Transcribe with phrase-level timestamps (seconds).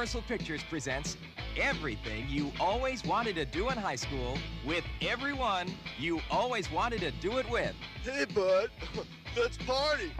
[0.00, 1.18] Universal Pictures presents
[1.60, 7.10] everything you always wanted to do in high school with everyone you always wanted to
[7.20, 7.74] do it with.
[8.02, 8.70] Hey, bud,
[9.36, 10.10] let's party.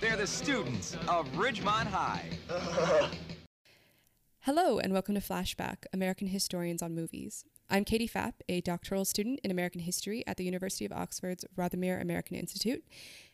[0.00, 2.26] They're the students of Ridgemont High.
[4.42, 7.44] Hello, and welcome to Flashback American Historians on Movies.
[7.68, 12.00] I'm Katie Fapp, a doctoral student in American history at the University of Oxford's Rothermere
[12.00, 12.84] American Institute,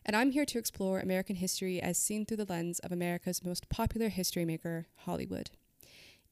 [0.07, 3.69] and I'm here to explore American history as seen through the lens of America's most
[3.69, 5.51] popular history maker, Hollywood.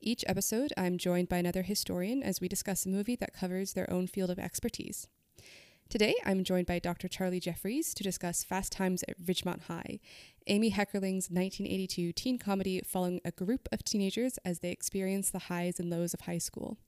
[0.05, 3.88] Each episode, I'm joined by another historian as we discuss a movie that covers their
[3.88, 5.06] own field of expertise.
[5.88, 7.06] Today, I'm joined by Dr.
[7.06, 10.01] Charlie Jeffries to discuss Fast Times at Ridgemont High,
[10.48, 15.78] Amy Heckerling's 1982 teen comedy following a group of teenagers as they experience the highs
[15.78, 16.78] and lows of high school.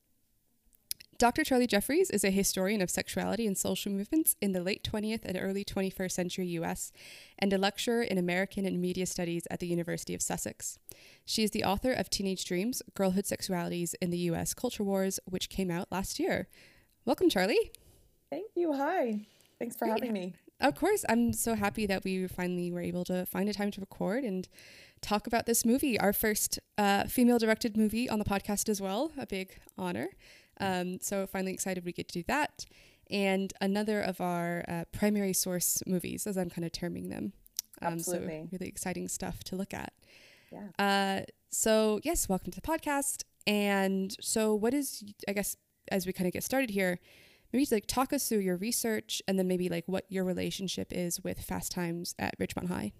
[1.18, 1.44] Dr.
[1.44, 5.38] Charlie Jeffries is a historian of sexuality and social movements in the late 20th and
[5.40, 6.92] early 21st century US
[7.38, 10.78] and a lecturer in American and Media Studies at the University of Sussex.
[11.24, 15.48] She is the author of Teenage Dreams Girlhood Sexualities in the US Culture Wars, which
[15.48, 16.48] came out last year.
[17.04, 17.72] Welcome, Charlie.
[18.30, 18.72] Thank you.
[18.72, 19.20] Hi.
[19.58, 20.34] Thanks for having me.
[20.60, 23.80] Of course, I'm so happy that we finally were able to find a time to
[23.80, 24.48] record and
[25.00, 29.12] talk about this movie, our first uh, female directed movie on the podcast as well.
[29.18, 30.08] A big honor.
[30.60, 32.66] Um, so finally excited we get to do that.
[33.10, 37.32] And another of our uh, primary source movies, as I'm kind of terming them.
[37.82, 38.42] Um, Absolutely.
[38.44, 39.92] So really exciting stuff to look at.
[40.50, 40.68] Yeah.
[40.78, 43.24] Uh, so yes, welcome to the podcast.
[43.46, 45.56] And so, what is, I guess,
[45.90, 46.98] as we kind of get started here,
[47.52, 51.22] maybe like talk us through your research, and then maybe like what your relationship is
[51.22, 52.92] with Fast Times at Ridgemont High.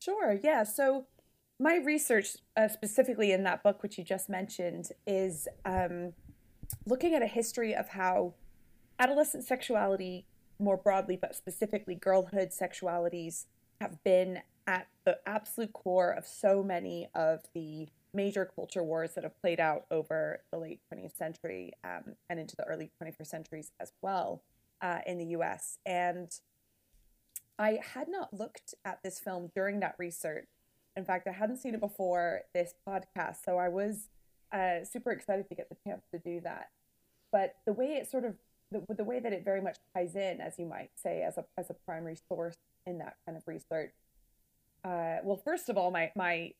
[0.00, 0.38] Sure.
[0.42, 0.62] Yeah.
[0.62, 1.06] So
[1.58, 6.12] my research, uh, specifically in that book which you just mentioned, is um,
[6.86, 8.34] looking at a history of how
[8.98, 10.26] adolescent sexuality
[10.58, 13.46] more broadly, but specifically girlhood sexualities,
[13.80, 19.24] have been at the absolute core of so many of the major culture wars that
[19.24, 23.70] have played out over the late 20th century um, and into the early 21st centuries
[23.80, 24.42] as well
[24.82, 25.78] uh, in the US.
[25.86, 26.30] And
[27.58, 30.48] I had not looked at this film during that research.
[30.96, 33.44] In fact, I hadn't seen it before this podcast.
[33.44, 34.08] So I was
[34.52, 36.70] uh, super excited to get the chance to do that.
[37.30, 38.34] But the way it sort of
[38.70, 41.44] the, the way that it very much ties in, as you might say, as a
[41.56, 43.92] as a primary source in that kind of research.
[44.84, 46.52] Uh, well, first of all, my my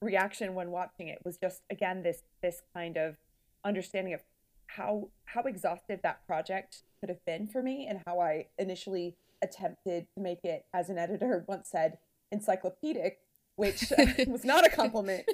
[0.00, 3.16] reaction when watching it was just again this this kind of
[3.64, 4.20] understanding of
[4.66, 10.06] how how exhaustive that project could have been for me and how I initially attempted
[10.14, 11.98] to make it, as an editor once said,
[12.30, 13.18] encyclopedic
[13.56, 13.92] which
[14.26, 15.24] was not a compliment.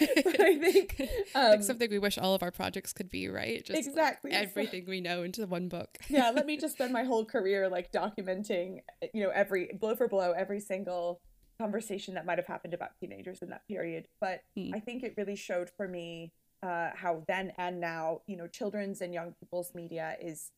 [0.00, 1.00] But I think
[1.34, 3.64] um, like something we wish all of our projects could be, right?
[3.64, 5.98] Just exactly everything we know into one book.
[6.08, 8.80] yeah, let me just spend my whole career like documenting,
[9.12, 11.20] you know, every blow for blow, every single
[11.58, 14.08] conversation that might have happened about teenagers in that period.
[14.20, 14.74] But mm.
[14.74, 16.32] I think it really showed for me
[16.62, 20.50] uh, how then and now, you know, children's and young people's media is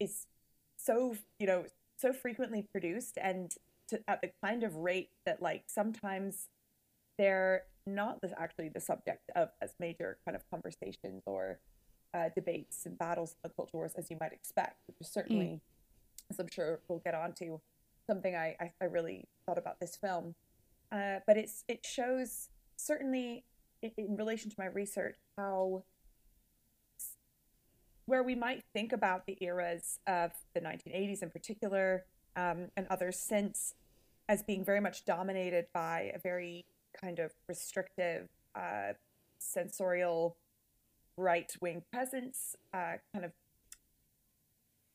[0.00, 0.26] is
[0.76, 1.64] so you know
[1.96, 3.52] so frequently produced and
[3.88, 6.48] to, at the kind of rate that like sometimes
[7.18, 11.60] they're not actually the subject of as major kind of conversations or
[12.14, 15.46] uh, debates and battles in the culture wars as you might expect, which is certainly,
[15.46, 15.60] mm.
[16.30, 17.60] as I'm sure we'll get on to,
[18.06, 20.34] something I, I, I really thought about this film.
[20.90, 23.44] Uh, but it's it shows certainly
[23.82, 25.84] in, in relation to my research how
[28.06, 32.06] where we might think about the eras of the 1980s in particular
[32.36, 33.74] um, and others since
[34.30, 36.64] as being very much dominated by a very
[37.00, 38.92] kind of restrictive, uh,
[39.38, 40.36] censorial,
[41.16, 43.32] right wing presence, uh, kind of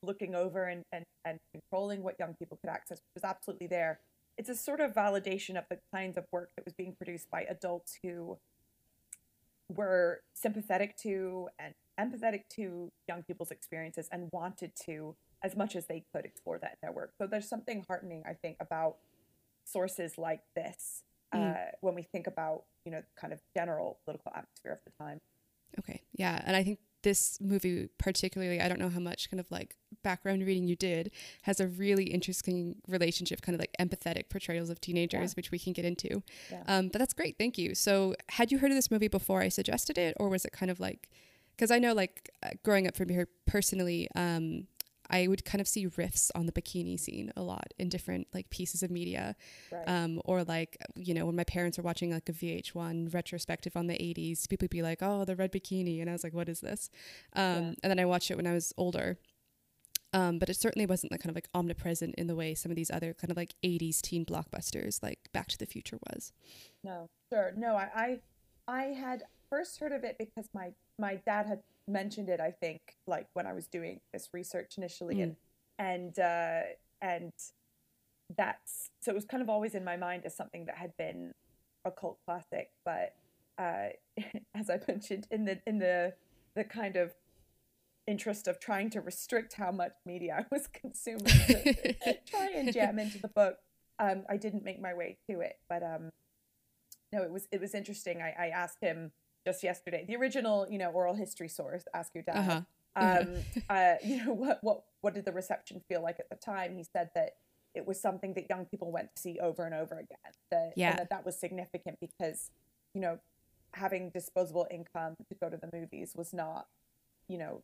[0.01, 3.99] looking over and, and, and controlling what young people could access was absolutely there.
[4.37, 7.43] It's a sort of validation of the kinds of work that was being produced by
[7.43, 8.37] adults who
[9.69, 15.85] were sympathetic to and empathetic to young people's experiences and wanted to, as much as
[15.85, 17.11] they could, explore that in their work.
[17.17, 18.97] So there's something heartening, I think, about
[19.63, 21.03] sources like this
[21.33, 21.51] mm.
[21.51, 25.19] uh, when we think about you know kind of general political atmosphere of the time.
[25.79, 29.49] Okay, yeah, and I think this movie particularly i don't know how much kind of
[29.51, 31.11] like background reading you did
[31.43, 35.35] has a really interesting relationship kind of like empathetic portrayals of teenagers yeah.
[35.35, 36.63] which we can get into yeah.
[36.67, 39.49] um, but that's great thank you so had you heard of this movie before i
[39.49, 41.09] suggested it or was it kind of like
[41.55, 44.65] because i know like uh, growing up from here personally um,
[45.13, 48.49] I would kind of see riffs on the bikini scene a lot in different like
[48.49, 49.35] pieces of media,
[49.71, 49.87] right.
[49.87, 53.85] um, or like you know when my parents were watching like a VH1 retrospective on
[53.85, 56.49] the 80s, people would be like, "Oh, the red bikini," and I was like, "What
[56.49, 56.89] is this?"
[57.33, 57.73] Um, yeah.
[57.83, 59.19] And then I watched it when I was older.
[60.15, 62.75] Um, but it certainly wasn't like kind of like omnipresent in the way some of
[62.75, 66.31] these other kind of like 80s teen blockbusters like Back to the Future was.
[66.83, 67.51] No, sure.
[67.57, 68.19] No, I,
[68.67, 72.39] I, I had first heard of it because my my dad had mentioned it.
[72.39, 75.23] I think like when I was doing this research initially, Mm.
[75.23, 75.35] and
[75.79, 76.61] and uh,
[77.01, 77.31] and
[78.35, 81.33] that's so it was kind of always in my mind as something that had been
[81.85, 82.71] a cult classic.
[82.85, 83.15] But
[83.57, 83.89] uh,
[84.55, 86.13] as I mentioned in the in the
[86.55, 87.13] the kind of
[88.05, 92.99] interest of trying to restrict how much media I was consuming to try and jam
[92.99, 93.57] into the book,
[93.97, 95.57] um, I didn't make my way to it.
[95.69, 96.11] But um,
[97.11, 98.21] no, it was it was interesting.
[98.21, 99.11] I, I asked him
[99.45, 101.83] just yesterday, the original, you know, oral history source.
[101.93, 102.37] Ask your dad.
[102.37, 102.61] Uh-huh.
[102.95, 103.27] Um,
[103.69, 106.75] uh, you know, what what what did the reception feel like at the time?
[106.75, 107.35] He said that
[107.75, 110.17] it was something that young people went to see over and over again.
[110.51, 110.91] That Yeah.
[110.91, 112.51] and that that was significant because,
[112.93, 113.19] you know,
[113.73, 116.67] having disposable income to go to the movies was not,
[117.27, 117.61] you know,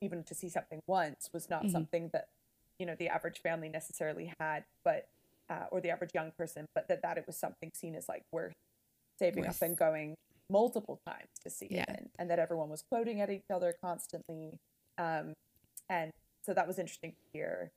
[0.00, 1.72] even to see something once was not Mhm.
[1.72, 2.28] something that,
[2.78, 5.08] you know, the average family necessarily had, but
[5.48, 8.24] uh, or the average young person, but that that it was something seen as like
[8.32, 8.54] worth
[9.18, 10.16] saving Worth- up and going
[10.52, 11.82] multiple times to see Yeah.
[11.82, 14.58] it, and, and that everyone was quoting at each other constantly,
[14.98, 15.32] um,
[15.88, 16.12] and
[16.44, 17.72] so that was interesting to hear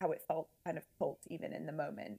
[0.00, 2.18] how it felt kind of cult even in the moment.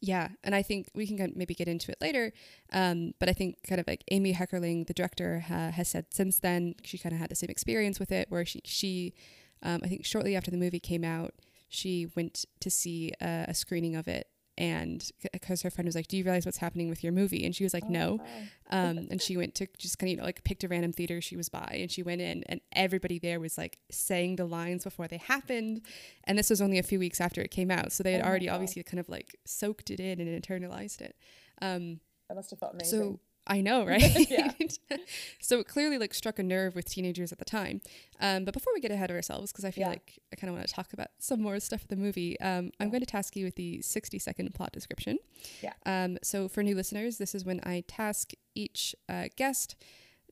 [0.00, 2.32] Yeah, and I think we can maybe get into it later.
[2.72, 6.40] Um, but I think kind of like Amy Heckerling, the director, ha- has said since
[6.40, 9.14] then she kind of had the same experience with it, where she she,
[9.62, 11.34] um, I think shortly after the movie came out,
[11.68, 14.26] she went to see a, a screening of it,
[14.62, 17.54] and because her friend was like, "Do you realize what's happening with your movie?" And
[17.54, 18.24] she was like, Oh, "No." wow.
[18.70, 21.20] Um, and she went to just kind of you know like picked a random theater
[21.20, 24.84] she was by, and she went in, and everybody there was like saying the lines
[24.84, 25.82] before they happened,
[26.24, 28.28] and this was only a few weeks after it came out, so they had Oh
[28.28, 31.16] already obviously kind of like soaked it in and internalized it.
[31.60, 32.98] Um, That must have felt amazing.
[32.98, 34.30] so I know, right?
[34.30, 34.52] Yeah.
[35.40, 37.80] so it clearly like struck a nerve with teenagers at the time.
[38.20, 39.88] Um, but before we get ahead of ourselves, because I feel Yeah.
[39.90, 42.70] like I kind of want to talk about some more stuff of the movie, um,
[42.78, 45.18] I'm going to task you with the 60 second plot description.
[45.60, 45.72] Yeah.
[45.86, 49.74] Um, so for new listeners, this is when I task each uh, guest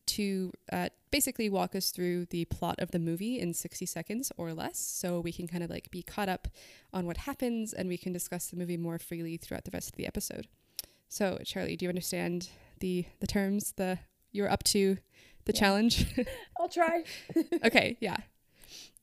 [0.07, 4.53] to uh, basically walk us through the plot of the movie in 60 seconds or
[4.53, 6.49] less so we can kind of like be caught up
[6.93, 9.97] on what happens and we can discuss the movie more freely throughout the rest of
[9.97, 10.49] the episode.
[11.09, 12.49] So, Charlie, do you understand
[12.81, 13.99] the the terms the
[14.33, 14.97] you're up to
[15.45, 15.61] the Yeah.
[15.61, 16.07] challenge?
[16.61, 17.05] I'll try.
[17.65, 18.17] okay, yeah.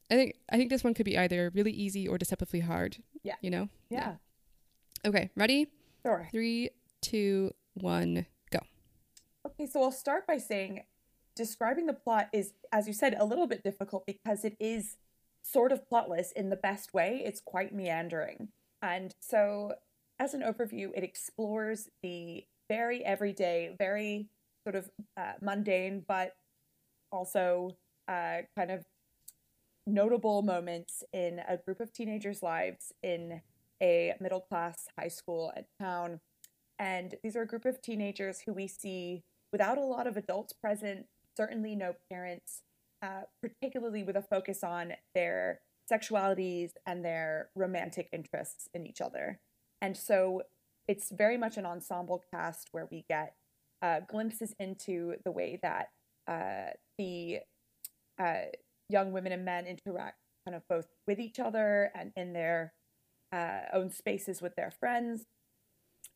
[0.09, 2.97] I think I think this one could be either really easy or deceptively hard.
[3.23, 3.35] Yeah.
[3.41, 3.69] You know?
[3.89, 4.15] Yeah.
[5.05, 5.67] Okay, ready?
[6.05, 6.27] Sure.
[6.31, 6.69] Three,
[7.01, 8.59] two, one, go.
[9.45, 10.83] Okay, so I'll start by saying
[11.35, 14.97] describing the plot is, as you said, a little bit difficult because it is
[15.43, 17.21] sort of plotless in the best way.
[17.23, 18.49] It's quite meandering.
[18.81, 19.73] And so,
[20.19, 24.27] as an overview, it explores the very everyday, very
[24.65, 26.35] sort of uh, mundane, but
[27.11, 27.77] also
[28.07, 28.85] uh, kind of
[29.85, 33.41] notable moments in a group of teenagers' lives in
[33.81, 36.19] a middle class high school and town.
[36.79, 40.53] And these are a group of teenagers who we see without a lot of adults
[40.53, 41.05] present,
[41.35, 42.63] certainly no parents,
[43.01, 45.61] uh, particularly with a focus on their
[45.91, 49.39] sexualities and their romantic interests in each other.
[49.81, 50.41] And so
[50.87, 53.33] it's very much an ensemble cast where we get
[53.81, 55.89] uh, glimpses into the way that
[56.27, 57.39] uh, the
[58.19, 58.45] uh,
[58.89, 62.73] young women and men interact kind of both with each other and in their
[63.33, 65.25] uh, own spaces with their friends.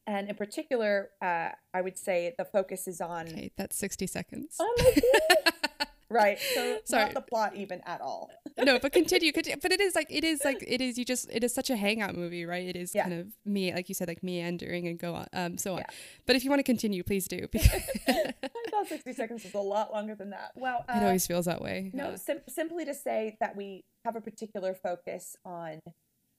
[0.08, 3.28] And in particular, uh, I would say the focus is on.
[3.28, 4.56] Okay, that's 60 seconds.
[4.60, 5.46] Oh my
[6.10, 6.40] Right.
[6.54, 7.06] So Sorry.
[7.06, 8.30] not the plot even at all.
[8.58, 9.58] No, but continue, continue.
[9.62, 10.98] But it is like it is like it is.
[10.98, 12.65] You just it is such a hangout movie, right?
[12.67, 13.03] It is Yeah.
[13.03, 15.79] kind of me, like you said, like meandering and go on, um, so on.
[15.79, 15.86] Yeah.
[16.25, 17.48] But if you want to continue, please do.
[17.51, 17.70] Because
[18.08, 18.34] I
[18.70, 20.51] thought 60 seconds was a lot longer than that.
[20.55, 21.91] Well, uh, it always feels that way.
[21.93, 22.15] No, Yeah.
[22.15, 25.79] sim- simply to say that we have a particular focus on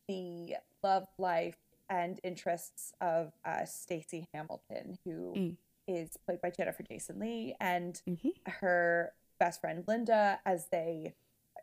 [0.09, 1.57] the love life
[1.89, 5.57] and interests of uh, Stacey Hamilton, who
[5.89, 6.17] is Mm.
[6.27, 8.33] played by Jennifer Jason Lee, and Mhm.
[8.47, 11.15] her best friend Linda, as they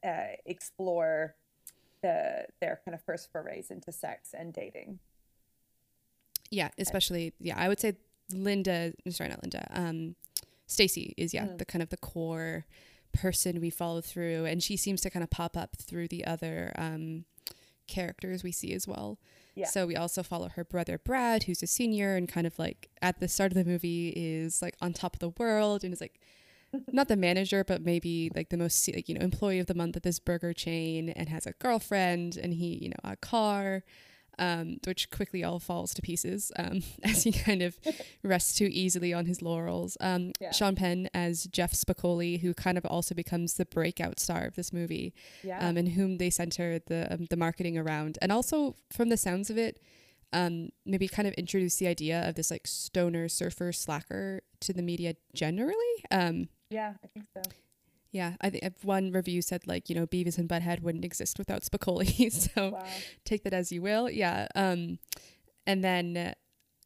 [0.06, 1.36] uh, explore
[2.02, 5.00] the their kind of first forays into sex and dating.
[6.52, 7.98] Yeah, especially yeah, I would say
[8.32, 8.94] Linda.
[9.10, 9.68] Sorry, not Linda.
[9.72, 10.16] Um,
[10.68, 11.58] Stacy is yeah Mm.
[11.58, 12.66] the kind of the core
[13.12, 16.72] person we follow through, and she seems to kind of pop up through the other
[16.78, 17.26] um
[17.88, 19.18] characters we see as well.
[19.56, 19.66] Yeah.
[19.66, 23.20] So we also follow her brother Brad, who's a senior and kind of like at
[23.20, 26.20] the start of the movie is like on top of the world and is like
[26.92, 29.96] not the manager, but maybe like the most like you know employee of the month
[29.96, 33.84] at this burger chain, and has a girlfriend, and he you know a car,
[34.38, 37.78] um, which quickly all falls to pieces um, as he kind of
[38.24, 39.98] rests too easily on his laurels.
[40.00, 40.52] Um, Yeah.
[40.52, 44.72] Sean Penn as Jeff Spicoli, who kind of also becomes the breakout star of this
[44.72, 45.60] movie, Yeah.
[45.68, 49.50] um, and whom they center the um, the marketing around, and also from the sounds
[49.50, 49.80] of it.
[50.32, 54.84] um, maybe kind of introduce the idea of this like stoner surfer slacker to the
[54.84, 55.94] media generally.
[56.70, 57.42] Yeah, I think so.
[58.12, 61.62] Yeah, I think one review said like you know Beavis and Butthead wouldn't exist without
[61.62, 62.84] Spicoli, so wow.
[63.24, 64.10] take that as you will.
[64.10, 65.00] Yeah, um,
[65.68, 66.34] and then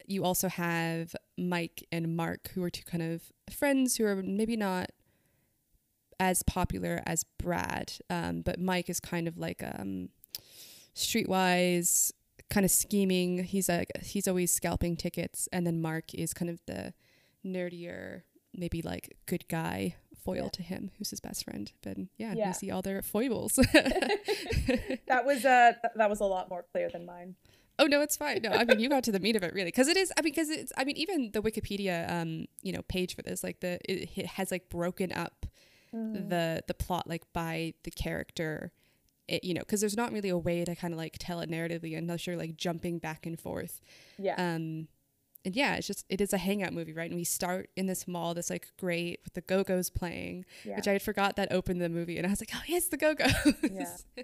[0.06, 4.58] you also have Mike and Mark, who are two kind of friends who are maybe
[4.58, 4.92] not
[6.20, 10.10] as popular as Brad, um, but Mike is kind of like um,
[10.96, 12.12] streetwise,
[12.50, 13.44] kind of scheming.
[13.44, 16.94] He's a he's always scalping tickets, and then Mark is kind of the
[17.46, 18.24] nerdier,
[18.56, 20.50] maybe like good guy foil yeah.
[20.50, 21.72] to him, who's his best friend.
[21.82, 22.48] But yeah, yeah.
[22.48, 23.54] we see all their foibles.
[25.08, 27.36] that was uh that was a lot more clear than mine.
[27.80, 28.42] Oh no, it's fine.
[28.44, 30.12] No, I mean you got to the meat of it really, because it is.
[30.18, 30.72] I mean, because it's.
[30.78, 34.26] I mean, even the Wikipedia, um, you know, page for this, like the it, it
[34.28, 35.46] has like broken up
[35.94, 36.30] mm.
[36.30, 38.72] the the plot like by the character.
[39.28, 41.50] It, you know, because there's not really a way to kind of like tell it
[41.50, 43.80] narratively unless you're like jumping back and forth.
[44.20, 44.36] Yeah.
[44.38, 44.90] Um,
[45.46, 47.10] and yeah, it's just it is a hangout movie, right?
[47.10, 50.76] And we start in this mall that's like great with the Go Go's playing, yeah.
[50.76, 52.98] which I had forgot that opened the movie, and I was like, oh yes, the
[52.98, 53.34] Go Go's.
[53.62, 54.24] Yeah.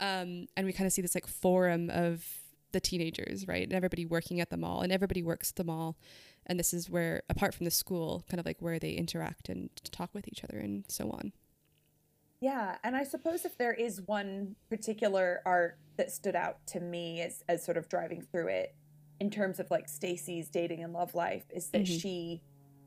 [0.00, 2.24] um, and we kind of see this like forum of
[2.72, 3.64] the teenagers, right?
[3.64, 5.96] And everybody working at the mall, and everybody works at the mall.
[6.46, 9.70] And this is where, apart from the school, kind of like where they interact and
[9.90, 11.32] talk with each other and so on.
[12.40, 17.22] Yeah, and I suppose if there is one particular art that stood out to me
[17.22, 18.74] as, as sort of driving through it,
[19.20, 21.98] in terms of like Stacy's dating and love life, is that mm-hmm.
[21.98, 22.42] she,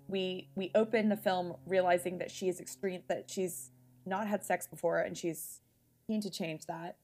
[0.07, 3.71] we we open the film realizing that she is extreme, that she's
[4.05, 5.61] not had sex before, and she's
[6.07, 6.97] keen to change that.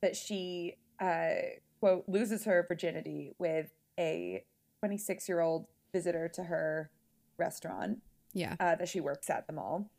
[0.00, 1.34] That she uh,
[1.80, 4.44] quote, loses her virginity with a
[4.80, 6.90] 26 year old visitor to her
[7.36, 7.98] restaurant.
[8.32, 8.56] Yeah.
[8.60, 9.90] Uh, that she works at the mall.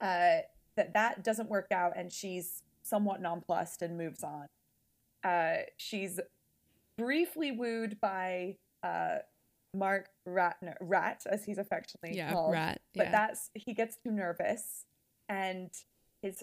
[0.00, 4.46] Uh, that that doesn't work out, and she's somewhat nonplussed and moves on.
[5.22, 6.20] Uh, she's
[7.00, 9.18] briefly wooed by uh,
[9.74, 12.52] Mark Ratner, Rat, as he's affectionately yeah, called.
[12.52, 12.80] Rat.
[12.94, 14.84] But that's he gets too nervous,
[15.28, 15.70] and
[16.22, 16.42] his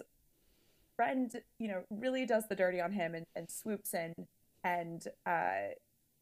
[0.96, 4.14] friend, you know, really does the dirty on him and, and swoops in
[4.64, 5.72] and uh,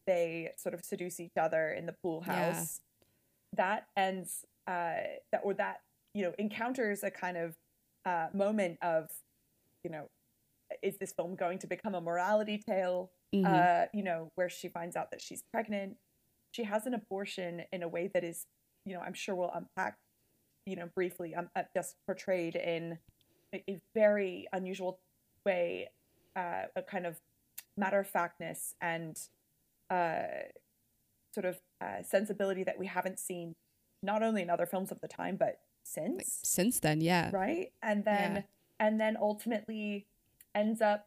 [0.05, 2.79] they sort of seduce each other in the pool house.
[2.79, 3.57] Yeah.
[3.57, 5.81] That ends uh, that or that
[6.13, 7.55] you know encounters a kind of
[8.05, 9.09] uh, moment of
[9.83, 10.09] you know
[10.81, 13.11] is this film going to become a morality tale?
[13.35, 13.45] Mm-hmm.
[13.45, 15.97] Uh, you know where she finds out that she's pregnant.
[16.51, 18.45] She has an abortion in a way that is
[18.85, 19.97] you know I'm sure we'll unpack
[20.65, 22.97] you know briefly um, uh, just portrayed in
[23.53, 24.99] a, a very unusual
[25.45, 25.89] way
[26.35, 27.19] uh, a kind of
[27.75, 29.17] matter of factness and
[29.89, 30.23] uh,
[31.33, 33.55] sort of uh, sensibility that we haven't seen
[34.03, 37.71] not only in other films of the time but since like, since then yeah right
[37.81, 38.41] and then yeah.
[38.79, 40.05] and then ultimately
[40.53, 41.06] ends up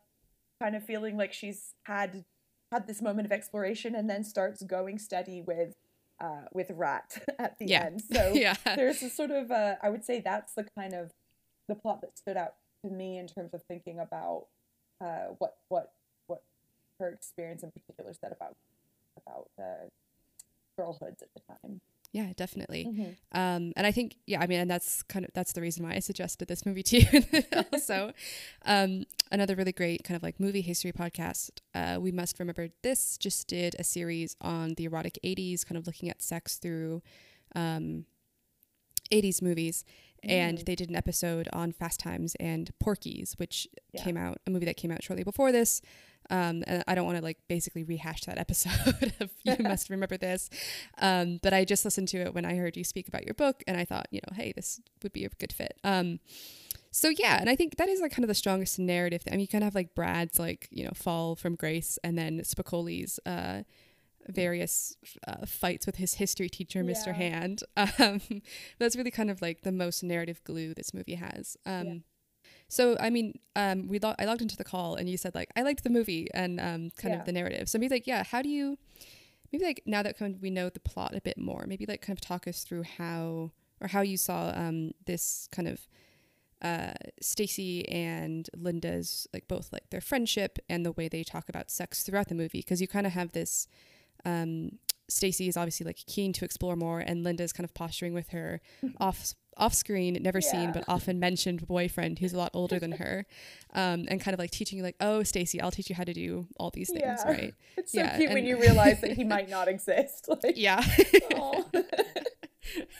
[0.60, 2.24] kind of feeling like she's had
[2.72, 5.74] had this moment of exploration and then starts going steady with
[6.20, 7.86] uh, with rat at the yeah.
[7.86, 8.54] end so yeah.
[8.64, 11.12] there's a sort of uh, i would say that's the kind of
[11.68, 14.46] the plot that stood out to me in terms of thinking about
[15.00, 15.92] uh, what what
[16.26, 16.42] what
[16.98, 18.56] her experience in particular said about
[19.16, 19.86] about uh,
[20.78, 21.80] girlhoods at the time.
[22.12, 22.86] Yeah, definitely.
[22.86, 23.38] Mm-hmm.
[23.38, 25.94] Um, and I think, yeah, I mean, and that's kind of that's the reason why
[25.94, 27.42] I suggested this movie to you.
[27.72, 28.12] also,
[28.64, 31.50] um, another really great kind of like movie history podcast.
[31.72, 35.86] Uh, we must remember this just did a series on the erotic '80s, kind of
[35.86, 37.00] looking at sex through
[37.54, 38.06] um,
[39.12, 39.84] '80s movies.
[40.24, 40.30] Mm.
[40.30, 44.02] And they did an episode on Fast Times and Porky's, which yeah.
[44.02, 45.80] came out a movie that came out shortly before this.
[46.28, 50.16] Um, and I don't want to like basically rehash that episode of you must remember
[50.16, 50.48] this.
[50.98, 53.62] Um, but I just listened to it when I heard you speak about your book,
[53.66, 55.78] and I thought, you know, hey, this would be a good fit.
[55.82, 56.20] Um,
[56.92, 59.22] so yeah, and I think that is like kind of the strongest narrative.
[59.28, 62.18] I mean, you kind of have like Brad's like you know fall from grace, and
[62.18, 63.62] then Spicoli's uh,
[64.28, 64.96] various
[65.26, 66.92] uh, fights with his history teacher, yeah.
[66.92, 67.14] Mr.
[67.14, 67.62] Hand.
[67.98, 68.20] Um,
[68.78, 71.56] that's really kind of like the most narrative glue this movie has.
[71.66, 71.94] Um, yeah.
[72.68, 75.50] So I mean, um, we lo- I logged into the call and you said like
[75.56, 77.20] I liked the movie and um, kind yeah.
[77.20, 77.68] of the narrative.
[77.68, 78.78] So maybe like yeah, how do you
[79.52, 82.00] maybe like now that kind of we know the plot a bit more, maybe like
[82.00, 83.50] kind of talk us through how
[83.80, 85.88] or how you saw um, this kind of
[86.62, 91.70] uh, Stacy and Linda's like both like their friendship and the way they talk about
[91.70, 93.66] sex throughout the movie because you kind of have this
[94.24, 98.28] um, Stacy is obviously like keen to explore more and Linda's kind of posturing with
[98.30, 98.60] her
[99.00, 100.50] off off screen, never yeah.
[100.50, 103.26] seen, but often mentioned boyfriend who's a lot older than her,
[103.74, 106.14] um, and kind of like teaching you like, oh, Stacy, I'll teach you how to
[106.14, 107.28] do all these things, yeah.
[107.28, 107.54] right?
[107.76, 108.16] It's so yeah.
[108.16, 110.28] cute and when you realize that he might not exist.
[110.28, 110.82] Like, yeah.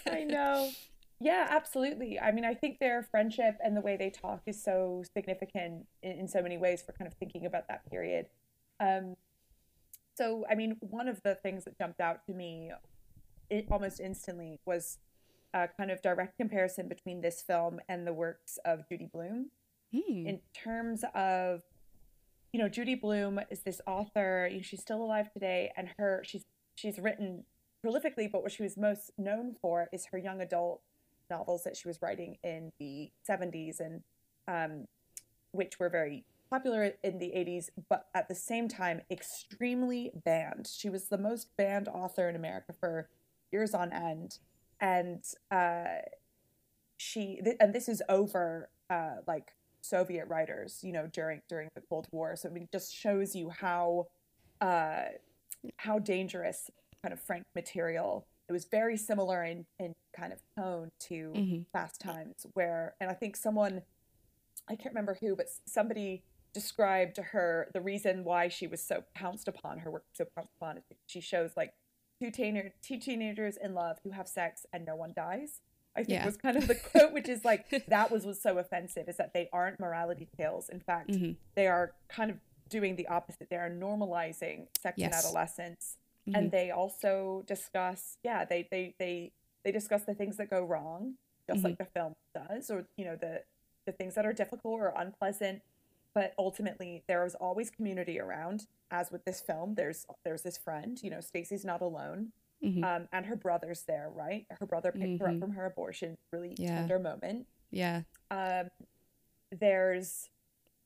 [0.07, 0.71] I know.
[1.19, 2.19] Yeah, absolutely.
[2.19, 6.13] I mean, I think their friendship and the way they talk is so significant in,
[6.13, 8.27] in so many ways for kind of thinking about that period.
[8.81, 9.17] Um,
[10.21, 12.73] so I mean, one of the things that jumped out to me
[13.49, 14.99] it, almost instantly was
[15.55, 19.51] a kind of direct comparison between this film and the works of Judy Blume
[19.93, 20.25] Hmm.
[20.25, 21.63] in terms of
[22.53, 26.23] you know Judy Blume is this author you know, she's still alive today and her
[26.25, 26.45] she's
[26.77, 27.43] she's written
[27.85, 30.83] prolifically but what she was most known for is her young adult
[31.29, 34.03] novels that she was writing in the 70s and
[34.47, 34.87] um,
[35.51, 40.89] which were very popular in the 80s but at the same time extremely banned she
[40.91, 43.09] was the most banned author in america for
[43.53, 44.39] years on end
[44.81, 45.85] and uh,
[46.97, 49.53] she th- and this is over uh, like
[49.83, 52.37] Soviet writers, you know, during during the Cold War.
[52.37, 54.09] So I mean, it just shows you how
[54.61, 55.05] uh,
[55.79, 56.71] how dangerous
[57.03, 58.27] kind of Frank material.
[58.49, 61.67] It was very similar in in kind of tone to Mhm.
[61.73, 63.83] Fast Times, where and I think someone
[64.69, 69.05] I can't remember who, but somebody described to her the reason why she was so
[69.15, 71.75] pounced upon her work so pounced upon is she shows like
[72.21, 75.61] two teenagers two teenagers in love who have sex and no one dies.
[75.97, 76.27] I think Yeah.
[76.27, 79.33] was kind of the quote, which is like that was what's so offensive is that
[79.33, 80.69] they aren't morality tales.
[80.69, 81.37] In fact, Mhm.
[81.55, 82.39] they are kind of
[82.69, 83.49] doing the opposite.
[83.51, 85.25] They are normalizing sex in Yes.
[85.25, 85.97] adolescence,
[86.29, 86.37] Mhm.
[86.37, 89.33] and they also discuss, yeah, they they they
[89.65, 91.17] they discuss the things that go wrong,
[91.49, 91.65] just Mhm.
[91.65, 93.45] like the film does, or you know the
[93.87, 95.63] the things that are difficult or unpleasant.
[96.15, 98.67] But ultimately, there is always community around.
[98.91, 100.99] As with this film, there's there's this friend.
[101.03, 102.85] You know, Stacy's not alone Mhm.
[102.85, 104.47] um, and her brother's there, right?
[104.59, 105.41] Her brother picked her up Mhm.
[105.41, 106.19] from her abortion.
[106.33, 106.75] Really Yeah.
[106.77, 107.47] tender moment.
[107.71, 108.03] yeah.
[108.31, 108.69] Um,
[109.51, 110.29] there's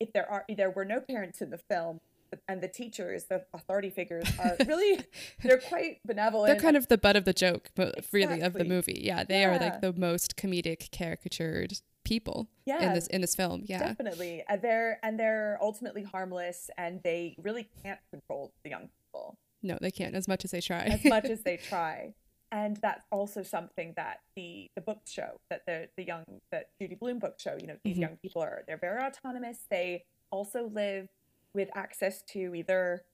[0.00, 2.00] if there are there were no parents in the film,
[2.48, 5.00] and the teachers, the authority figures, are really
[5.42, 6.48] they're quite benevolent.
[6.52, 9.00] They're kind of the butt of the joke, but really of the movie.
[9.02, 13.64] Yeah, they are like the most comedic caricatured people yeah, in this in this film.
[13.66, 13.78] Yeah.
[13.80, 14.44] definitely.
[14.48, 19.36] And they're and they're ultimately harmless, and they really can't control the young people.
[19.62, 20.80] No, they can't as much as they try.
[20.84, 22.14] as much as they try.
[22.52, 26.94] And that's also something that the the books show that the the young that Judy
[26.94, 27.56] Blume books show.
[27.60, 28.00] You know, these Mhm.
[28.00, 29.66] young people are they're very autonomous.
[29.70, 31.08] They also live
[31.54, 33.04] with access to either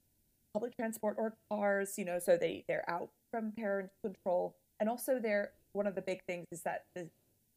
[0.52, 1.96] public transport or cars.
[1.96, 4.56] You know, so they they're out from parent control.
[4.80, 7.08] And also, they're one of the big things is that the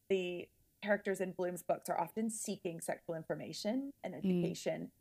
[0.10, 0.48] the
[0.84, 4.92] characters in Blume's books are often seeking sexual information and education,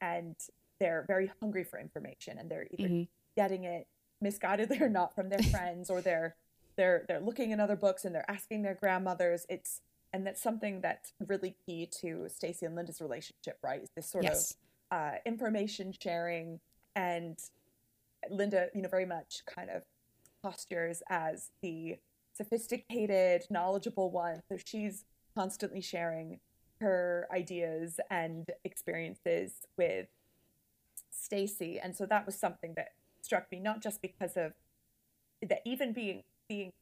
[0.00, 0.36] and
[0.78, 3.08] they're very hungry for information, and they're either Mhm.
[3.36, 3.86] getting it
[4.22, 6.36] misguidedly or not from their friends or they're
[6.76, 9.80] they're they're looking in other books and they're asking their grandmothers it's
[10.12, 14.24] and that's something that's really key to Stacy and Linda's relationship right is this sort
[14.24, 14.56] yes.
[14.90, 16.60] of uh, information sharing
[16.94, 17.38] and
[18.30, 19.82] Linda you know very much kind of
[20.42, 21.98] postures as the
[22.34, 26.40] sophisticated knowledgeable one so she's constantly sharing
[26.80, 30.08] her ideas and experiences with
[31.10, 31.78] Stacy.
[31.78, 34.52] And so that was something that struck me not just because of
[35.46, 36.72] that even being being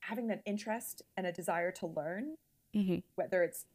[0.00, 2.36] having an interest and a desire to learn
[2.74, 3.66] hmm whether it's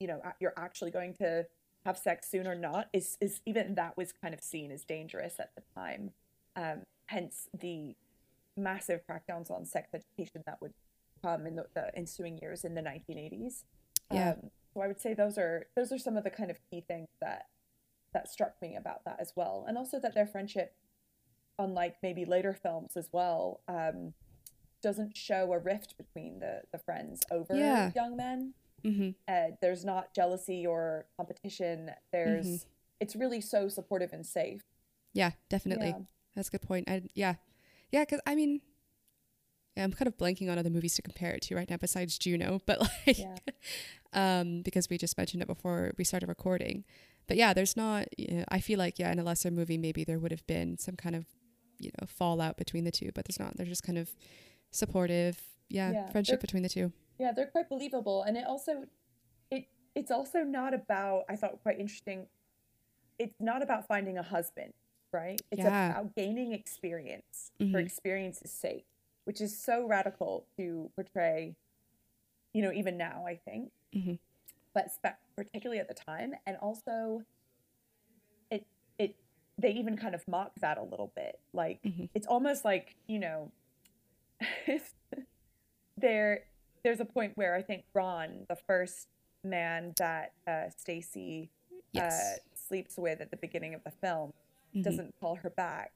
[0.00, 1.46] you know you're actually going to
[1.84, 5.34] have sex soon or not is is even that was kind of seen as dangerous
[5.38, 6.10] at the time.
[6.54, 7.94] Um, hence the
[8.56, 10.72] massive crackdowns on sex education that would
[11.22, 13.64] come in the, the ensuing years in the 1980s
[14.10, 14.30] Yeah.
[14.32, 16.82] um, so i would say those are those are some of the kind of key
[16.86, 17.46] things that
[18.12, 20.74] that struck me about that as well and also that their friendship
[21.58, 24.12] unlike maybe later films as well um,
[24.82, 27.90] doesn't show a rift between the the friends over Yeah.
[27.94, 32.64] young men hmm uh, there's not jealousy or competition there's Mhm.
[33.00, 34.62] it's really so supportive and safe
[35.14, 35.88] Yeah, definitely.
[35.88, 35.98] Yeah.
[36.34, 36.88] That's a good point.
[36.88, 37.34] I, yeah,
[37.90, 38.62] yeah, because I mean,
[39.76, 42.60] I'm kind of blanking on other movies to compare it to right now besides Juno,
[42.66, 43.36] but like, Yeah.
[44.12, 46.84] um, because we just mentioned it before we started recording.
[47.26, 48.08] But yeah, there's not.
[48.18, 50.76] You know, I feel like yeah, in a lesser movie, maybe there would have been
[50.78, 51.24] some kind of,
[51.78, 53.56] you know, fallout between the two, but there's not.
[53.56, 54.10] They're just kind of
[54.70, 55.40] supportive.
[55.68, 56.92] Yeah, Yeah, friendship between the two.
[57.18, 58.84] yeah they're quite believable and it also
[59.50, 62.26] it it's also not about i thought quite interesting
[63.18, 64.72] it's not about finding a husband
[65.12, 65.90] right it's Yeah.
[65.92, 67.86] about gaining experience for Mhm.
[67.86, 68.84] experience's sake
[69.24, 71.54] which is so radical to portray
[72.52, 74.18] you know even now i think Mhm.
[74.74, 77.22] but spe- particularly at the time and also
[78.50, 78.66] it
[78.98, 79.14] it
[79.58, 82.08] they even kind of mock that a little bit like Mhm.
[82.14, 83.50] it's almost like you know
[85.96, 86.44] there
[86.82, 89.08] there's a point where i think ron the first
[89.44, 91.50] man that uh, stacy
[91.98, 92.10] uh,
[92.54, 94.32] sleeps with at the beginning of the film
[94.74, 94.82] Mhm.
[94.84, 95.92] doesn't call her back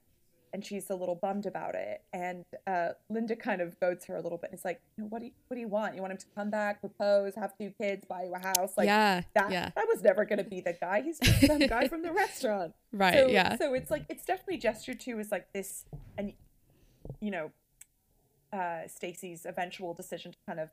[0.56, 2.00] and she's a little bummed about it.
[2.14, 4.48] And uh, Linda kind of goads her a little bit.
[4.54, 5.94] It's like, you know, what do you, what do you want?
[5.94, 8.72] You want him to come back, propose, have two kids, buy you a house?
[8.74, 9.68] Like, yeah, that, yeah.
[9.76, 11.02] that was never going to be the guy.
[11.02, 12.72] He's just some guy from the restaurant.
[12.90, 13.12] Right.
[13.12, 13.58] So, yeah.
[13.58, 15.84] So it's like, it's definitely gestured to as like this,
[16.16, 16.32] and,
[17.20, 17.50] you know,
[18.50, 20.70] uh, Stacy's eventual decision to kind of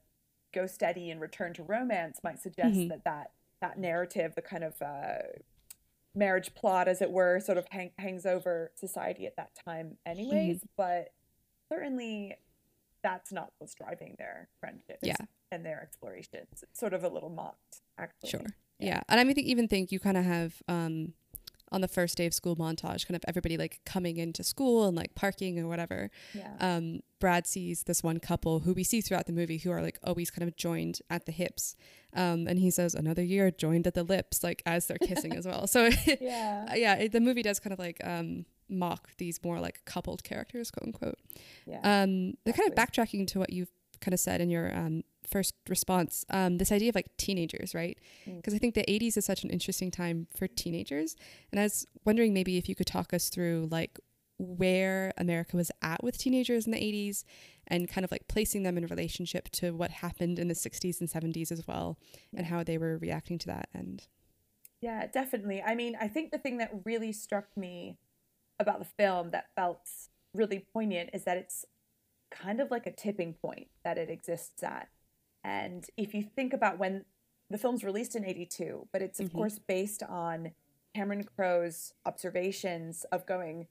[0.53, 2.87] go steady and return to romance might suggest Mhm.
[2.87, 5.23] that that that narrative, the kind of uh,
[6.15, 10.57] marriage plot, as it were, sort of hang, hangs over society at that time, anyways.
[10.57, 10.67] Mm-hmm.
[10.77, 11.09] But
[11.71, 12.35] certainly,
[13.03, 15.15] that's not what's driving their friendships Yeah.
[15.51, 16.63] and their explorations.
[16.63, 18.29] It's sort of a little mocked, actually.
[18.29, 18.45] Sure.
[18.79, 19.01] Yeah.
[19.09, 21.13] And I mean, even think you kind of have um,
[21.73, 24.95] on the first day of school montage, kind of everybody like coming into school and
[24.95, 26.11] like parking or whatever.
[26.33, 26.53] Yeah.
[26.59, 29.97] Um, Brad sees this one couple who we see throughout the movie who are like
[30.03, 31.75] always kind of joined at the hips.
[32.13, 35.47] Um, and he says, another year joined at the lips, like as they're kissing as
[35.47, 35.65] well.
[35.65, 35.89] So,
[36.21, 36.75] yeah.
[36.75, 40.69] yeah, it, the movie does kind of like um, mock these more like coupled characters,
[40.69, 41.17] quote unquote.
[41.65, 41.79] Yeah.
[41.83, 45.53] Um, they're kind of backtracking to what you've kind of said in your um, first
[45.69, 46.25] response.
[46.29, 47.97] Um, this idea of like teenagers, right?
[48.27, 48.37] Mm.
[48.37, 51.15] Because I think the 80s is such an interesting time for teenagers.
[51.51, 53.99] And I was wondering maybe if you could talk us through like
[54.37, 57.23] where America was at with teenagers in the 80s
[57.67, 61.09] and kind of like placing them in relationship to what happened in the 60s and
[61.09, 61.97] 70s as well
[62.35, 63.69] and how they were reacting to that.
[63.73, 64.05] And
[64.81, 65.61] Yeah, definitely.
[65.61, 67.97] I mean, I think the thing that really struck me
[68.59, 69.87] about the film that felt
[70.33, 71.65] really poignant is that it's
[72.31, 74.89] kind of like a tipping point that it exists at.
[75.43, 77.05] And if you think about when
[77.49, 79.33] the film's released in 82, but it's of Mhm.
[79.33, 80.53] course based on
[80.95, 83.67] Cameron Crowe's observations of going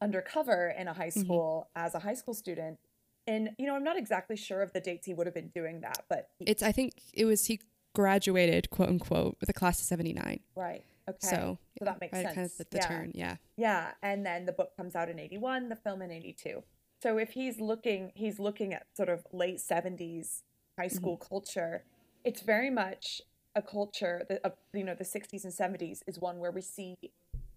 [0.00, 1.24] undercover in a high Mhm.
[1.24, 2.78] school as a high school student.
[3.26, 5.80] And, you know, I'm not exactly sure of the dates he would have been doing
[5.80, 7.60] that, but he, it's, I think it was, he
[7.94, 10.40] graduated, quote unquote, with a class of 79.
[10.54, 10.84] right.
[11.08, 11.26] Okay.
[11.26, 12.34] So, so that makes right, sense.
[12.34, 12.86] kind of the, the yeah.
[12.86, 13.12] turn.
[13.14, 13.36] Yeah.
[13.56, 16.62] Yeah, and then the book comes out in 81, the film in 82.
[17.02, 20.42] So if he's looking he's looking at sort of late 70s
[20.78, 21.82] high school culture,
[22.24, 23.20] it's very much
[23.54, 26.94] a culture that of you know the 60s and 70s is one where we see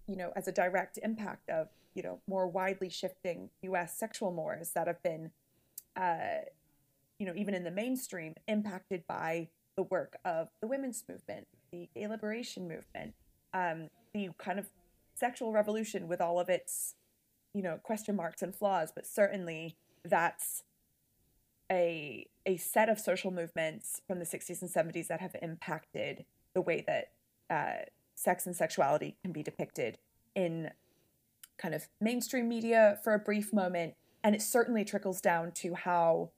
[0.07, 4.71] you know as a direct impact of you know more widely shifting US sexual mores
[4.71, 5.31] that have been
[5.95, 6.39] uh
[7.19, 11.87] you know even in the mainstream impacted by the work of the women's movement, the
[11.95, 13.13] gay liberation movement,
[13.53, 14.69] um, the kind of
[15.15, 16.95] sexual revolution with all of its
[17.53, 20.63] you know question marks and flaws but certainly that's
[21.71, 26.61] a a set of social movements from the 60s and 70s that have impacted the
[26.61, 27.11] way that
[27.49, 29.99] uh, sex and sexuality can be depicted
[30.35, 30.71] in
[31.59, 33.93] kind of mainstream media for a brief moment.
[34.23, 36.31] And it certainly trickles down to how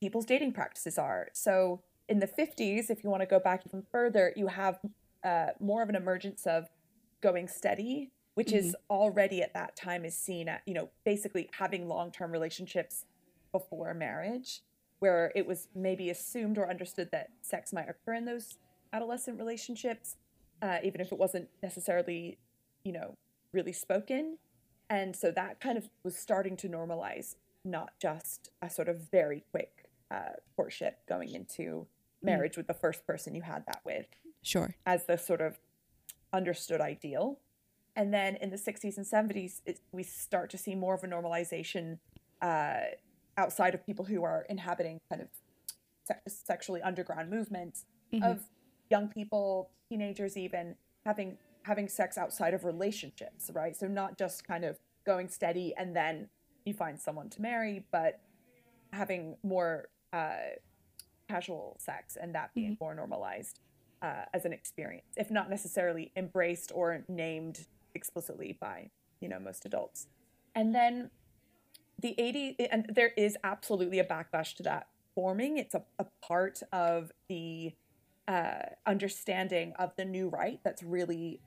[0.00, 1.28] people's dating practices are.
[1.32, 4.78] So in the 50s if you want to go back even further you have
[5.24, 6.68] uh, more of an emergence of
[7.20, 11.88] going steady which is already at that time is seen at you know basically having
[11.88, 13.04] long-term relationships
[13.52, 14.62] before marriage
[15.00, 18.58] where it was maybe assumed or understood that sex might occur in those
[18.92, 20.16] adolescent relationships
[20.62, 22.38] uh, even if it wasn't necessarily
[22.84, 23.16] you know
[23.52, 24.38] really spoken
[24.90, 27.34] and so that kind of was starting to normalize
[27.64, 31.86] not just a sort of very quick uh, courtship going into
[32.22, 34.06] marriage with the first person you had that with
[34.42, 34.74] Sure.
[34.86, 35.58] as the sort of
[36.32, 37.38] understood ideal.
[37.96, 41.08] And then in the 60s and 70s, it, we start to see more of a
[41.08, 41.98] normalization
[42.40, 42.80] uh,
[43.38, 45.28] outside of people who are inhabiting kind of
[46.06, 47.86] se- sexually underground movements
[48.22, 48.42] of
[48.90, 50.74] young people, teenagers even
[51.06, 53.76] having having sex outside of relationships, right?
[53.76, 56.28] So not just kind of going steady and then
[56.64, 58.20] you find someone to marry, but
[58.92, 60.56] having more uh,
[61.28, 63.60] casual sex and that being more normalized
[64.02, 69.64] uh, as an experience, if not necessarily embraced or named explicitly by you know most
[69.66, 70.06] adults.
[70.54, 71.10] And then
[72.00, 75.58] the 80 and there is absolutely a backlash to that forming.
[75.58, 77.74] It's a, a part of the
[78.28, 81.40] uh, understanding of the new right that's really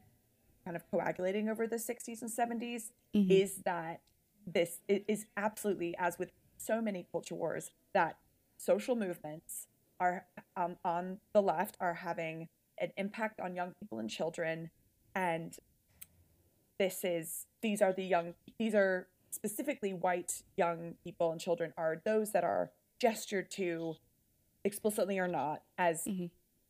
[0.66, 4.02] kind of coagulating over the 60s and 70s is that
[4.46, 8.18] this is absolutely as with so many culture wars that
[8.58, 9.68] social movements
[10.00, 14.70] are um, on the left are having an impact on young people and children
[15.16, 15.58] and
[16.80, 22.02] this is these are the young these are specifically white young people and children are
[22.06, 23.96] those that are gestured to
[24.64, 26.08] explicitly or not as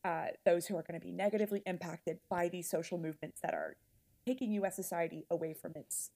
[0.06, 3.76] uh, those who are going to be negatively impacted by these social movements that are
[4.26, 4.76] taking U.S.
[4.76, 6.12] society away from its,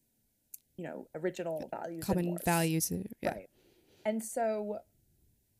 [0.77, 2.03] you know, original values.
[2.03, 2.91] Common values.
[2.91, 3.31] uh, Yeah.
[3.31, 3.49] Right.
[4.05, 4.79] And so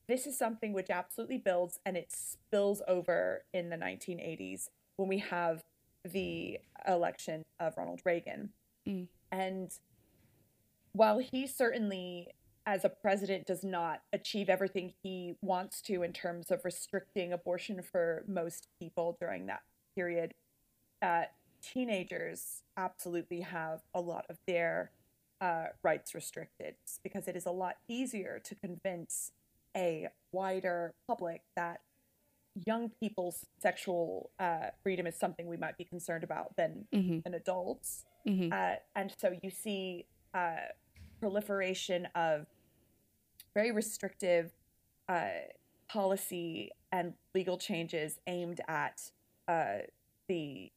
[0.08, 5.18] this is something which absolutely builds and it spills over in the 1980s when we
[5.18, 5.64] have
[6.04, 8.50] the election of Ronald Reagan.
[8.88, 9.08] Mm.
[9.32, 9.72] And
[10.96, 12.30] while he certainly
[12.66, 17.82] as a president does not achieve everything he wants to in terms of restricting abortion
[17.82, 19.62] for most people during that
[19.96, 20.34] period
[21.02, 21.24] uh,
[21.62, 24.92] teenagers absolutely have a lot of their
[25.42, 29.32] uh, rights restricted because it is a lot easier to convince
[29.76, 31.82] a wider public that
[32.66, 37.24] young people's sexual uh, freedom is something we might be concerned about than Mhm.
[37.24, 38.06] than adults.
[38.26, 38.52] Mhm.
[38.54, 40.68] Uh, and so you see uh,
[41.30, 42.46] proliferation of
[43.56, 44.52] very restrictive
[45.10, 45.30] uh,
[45.90, 49.02] policy and legal changes aimed at
[49.48, 49.78] uh,
[50.28, 50.72] the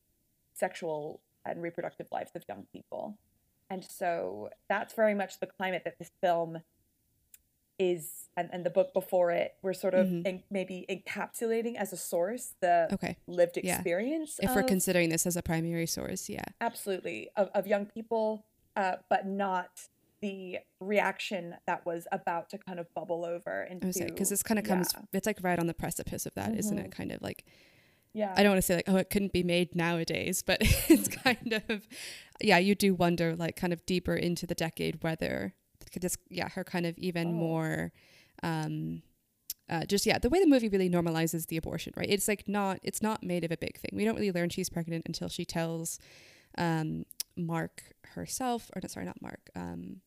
[0.54, 3.18] sexual and reproductive lives of young people.
[3.68, 6.62] And so that's very much the climate that this film
[7.78, 10.22] is, and, and the book before it, we're sort of Mhm.
[10.26, 13.16] en- maybe encapsulating as a source the Okay.
[13.26, 13.74] lived Yeah.
[13.74, 14.40] experience.
[14.42, 16.44] If we're considering this as a primary source, yeah.
[16.62, 19.88] absolutely of, of young people uh, but not
[20.20, 24.30] the reaction that was about to kind of bubble over into I was saying because
[24.30, 26.90] this kind of comes, yeah, it's like right on the precipice of that, not it?
[26.90, 27.44] Kind of like
[28.14, 31.08] yeah I don't want to say like, oh, it couldn't be made nowadays, but it's
[31.08, 31.86] kind of,
[32.40, 35.54] yeah, you do wonder like kind of deeper into the decade whether
[36.00, 37.32] this, yeah, her kind of even Oh.
[37.32, 37.92] more,
[38.42, 39.02] um,
[39.70, 42.08] uh, just yeah, the way the movie really normalizes the abortion, right?
[42.08, 43.90] It's like not, it's not made of a big thing.
[43.92, 45.98] We don't really learn she's pregnant until she tells,
[46.56, 47.04] um,
[47.36, 47.82] Mark
[48.14, 49.50] herself, or no, sorry, not Mark.
[49.54, 50.00] Um,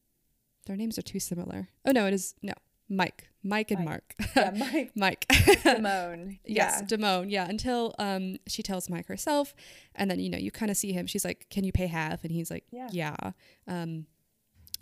[0.66, 1.70] their names are too similar.
[1.86, 2.54] Oh no, it is no
[2.90, 4.16] Mike, Mike and Mike.
[4.20, 5.26] Mark, yeah mike Mike.
[5.30, 7.30] Damone Yes, yeah Damone.
[7.32, 9.54] Yeah, until um she tells Mike herself,
[9.96, 11.08] and then you know you kind of see him.
[11.08, 12.90] She's like, "Can you pay half?" And he's like, Yeah.
[12.92, 13.16] "Yeah."
[13.68, 14.06] Um,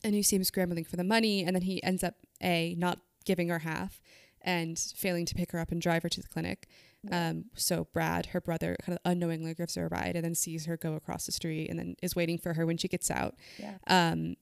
[0.04, 3.00] and you see him scrambling for the money, and then he ends up a not
[3.26, 4.02] giving her half,
[4.42, 6.68] and failing to pick her up and drive her to the clinic.
[7.12, 10.66] Um, so Brad, her brother, kind of unknowingly gives her a ride, and then sees
[10.66, 13.36] her go across the street, and then is waiting for her when she gets out.
[13.58, 14.36] yeah Um,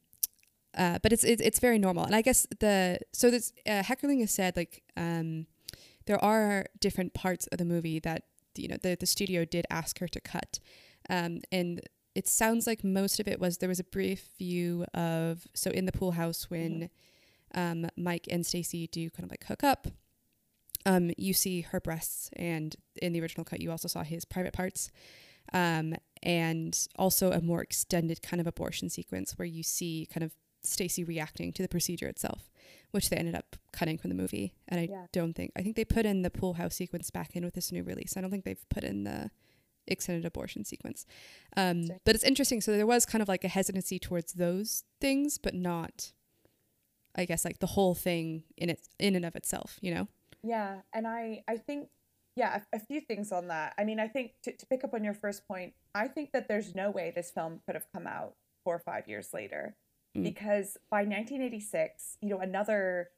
[0.77, 4.19] uh, but it's, it's it's very normal, and I guess the so this uh, Heckerling
[4.21, 5.47] has said like um,
[6.05, 8.23] there are different parts of the movie that
[8.55, 10.59] you know the the studio did ask her to cut,
[11.09, 11.81] um, and
[12.13, 15.85] it sounds like most of it was there was a brief view of so in
[15.85, 16.89] the pool house when
[17.55, 19.87] um, Mike and Stacy do kind of like hook up.
[20.85, 24.53] Um, you see her breasts, and in the original cut, you also saw his private
[24.53, 24.91] parts.
[25.53, 30.33] Um, and also a more extended kind of abortion sequence where you see kind of
[30.63, 32.51] Stacy reacting to the procedure itself,
[32.91, 34.53] which they ended up cutting from the movie.
[34.67, 35.05] And I Yeah.
[35.11, 37.71] don't think I think they put in the pool house sequence back in with this
[37.71, 38.17] new release.
[38.17, 39.31] I don't think they've put in the
[39.87, 41.05] extended abortion sequence.
[41.55, 42.59] Um, but it's interesting.
[42.61, 46.11] So there was kind of like a hesitancy towards those things, but not,
[47.15, 49.79] I guess, like the whole thing in it in and of itself.
[49.81, 50.07] You know?
[50.43, 51.89] Yeah, and I I think
[52.35, 53.73] yeah, a, a few things on that.
[53.79, 56.47] I mean, I think to, to pick up on your first point, I think that
[56.47, 59.75] there's no way this film could have come out four or five years later,
[60.17, 60.23] Mm.
[60.23, 63.09] because by 1986, you know, another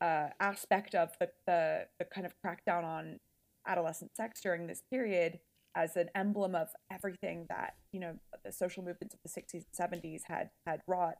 [0.00, 3.20] uh, aspect of the, the the kind of crackdown on
[3.66, 5.38] adolescent sex during this period
[5.76, 10.02] as an emblem of everything that you know the social movements of the 60s and
[10.02, 11.16] 70s had had wrought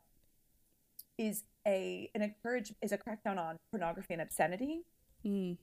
[1.19, 4.83] is a an encourage is a crackdown on pornography and obscenity
[5.27, 5.59] Mm.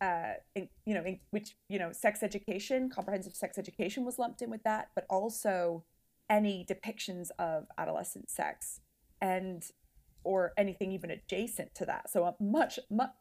[0.00, 4.42] uh, in, you know, in, which you know, sex education, comprehensive sex education was lumped
[4.42, 5.84] in with that, but also
[6.28, 8.80] any depictions of adolescent sex
[9.20, 9.64] and
[10.24, 12.10] or anything even adjacent to that.
[12.10, 13.12] So uh, much, much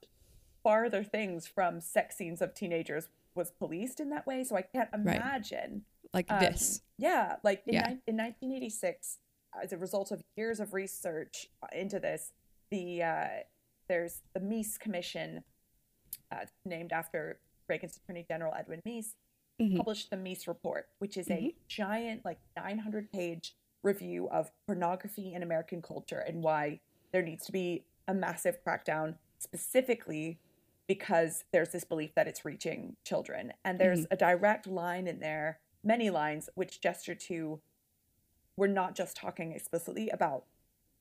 [0.63, 4.43] farther things from sex scenes of teenagers was policed in that way.
[4.43, 5.17] So I can't Right.
[5.17, 6.81] imagine Like um, this.
[6.97, 7.87] Yeah, like in, Yeah.
[7.89, 9.19] ni- in 1986,
[9.61, 12.33] as a result of years of research into this,
[12.71, 13.27] the uh,
[13.87, 15.43] there's the Meese Commission,
[16.31, 19.13] uh, named after Reagan's Attorney General Edwin Meese,
[19.61, 19.77] Mhm.
[19.77, 21.45] published the Meese Report, which is Mm-hmm.
[21.45, 26.79] a giant, like 900 page review of pornography in American culture and why
[27.13, 30.39] there needs to be a massive crackdown specifically
[30.87, 33.53] because there's this belief that it's reaching children.
[33.63, 34.13] And there's Mm-hmm.
[34.13, 37.61] a direct line in there, many lines, which gesture to
[38.57, 40.45] we're not just talking explicitly about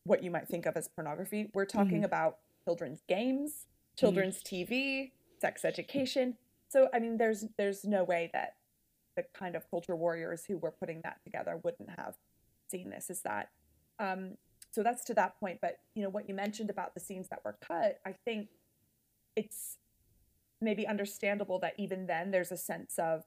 [0.04, 1.50] what you might think of as pornography.
[1.54, 2.04] We're talking Mm-hmm.
[2.04, 3.66] about children's games,
[3.98, 6.36] children's TV, sex education.
[6.68, 8.54] So I mean there's there's no way that
[9.16, 12.14] the kind of culture warriors who were putting that together wouldn't have
[12.82, 13.50] this is that
[14.00, 14.36] um
[14.72, 17.38] so that's to that point but you know what you mentioned about the scenes that
[17.44, 18.48] were cut i think
[19.36, 19.78] it's
[20.60, 23.22] maybe understandable that even then there's a sense of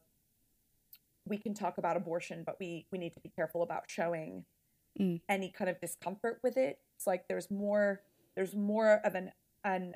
[1.26, 4.44] we can talk about abortion but we we need to be careful about showing
[5.00, 5.22] Mm.
[5.30, 8.02] any kind of discomfort with it it's like there's more
[8.36, 9.32] there's more of an
[9.64, 9.94] an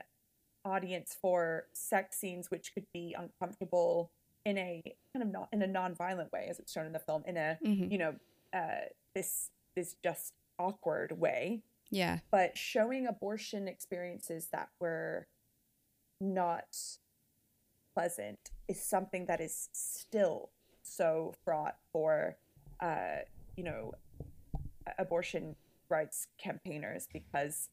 [0.63, 4.11] audience for sex scenes which could be uncomfortable
[4.45, 7.23] in a kind of not in a non-violent way as it's shown in the film
[7.25, 7.91] in a Mhm.
[7.91, 8.13] you know
[8.53, 8.81] uh
[9.15, 12.19] this this just awkward way Yeah.
[12.31, 15.27] but showing abortion experiences that were
[16.19, 16.77] not
[17.95, 20.51] pleasant is something that is still
[20.83, 22.37] so fraught for
[22.79, 23.17] uh
[23.55, 23.93] you know
[24.97, 25.55] abortion
[25.89, 27.69] rights campaigners because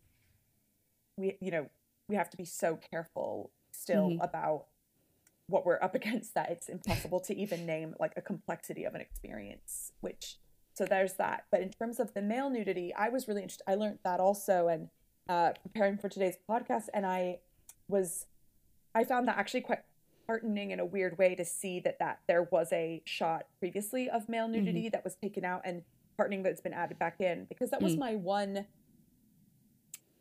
[1.17, 1.69] we you know
[2.09, 4.23] we have to be so careful still Mhm.
[4.25, 4.67] about
[5.47, 9.01] what we're up against that it's impossible to even name like a complexity of an
[9.01, 10.39] experience which
[10.79, 13.75] so there's that but in terms of the male nudity i was really interested i
[13.75, 14.89] learned that also and
[15.29, 17.39] uh preparing for today's podcast and i
[17.89, 18.27] was
[18.95, 19.81] i found that actually quite
[20.29, 24.29] heartening in a weird way to see that that there was a shot previously of
[24.29, 25.83] male nudity that was taken out and
[26.17, 27.99] heartening that it's been added back in because that was Mm.
[27.99, 28.67] my one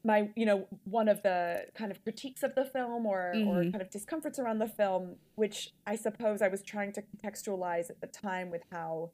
[0.04, 3.72] my you know one of the kind of critiques of the film or or Mhm.
[3.74, 8.00] kind of discomforts around the film which i suppose i was trying to contextualize at
[8.00, 9.12] the time with how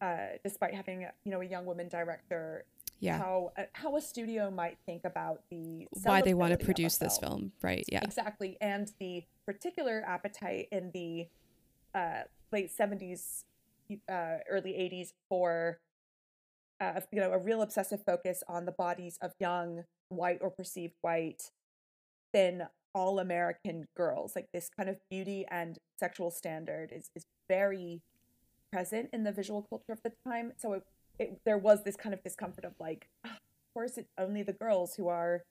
[0.00, 2.64] uh, despite having you know a young woman director
[3.00, 3.18] Yeah.
[3.18, 7.18] how uh, how a studio might think about the Why they want to produce this
[7.18, 7.84] film, right?
[7.90, 8.00] Yeah.
[8.02, 8.56] Exactly.
[8.60, 11.28] And the particular appetite in the
[11.94, 13.44] uh, late 70s,
[14.08, 15.80] uh, early 80s for,
[16.80, 20.94] uh, you know, a real obsessive focus on the bodies of young, white or perceived
[21.00, 21.50] white,
[22.32, 24.34] thin, all American girls.
[24.36, 28.02] Like this kind of beauty and sexual standard is, is very
[28.72, 30.52] present in the visual culture of the time.
[30.58, 30.84] So it,
[31.18, 34.52] it, there was this kind of discomfort of like, "Ah, of course, it's only the
[34.52, 35.42] girls who are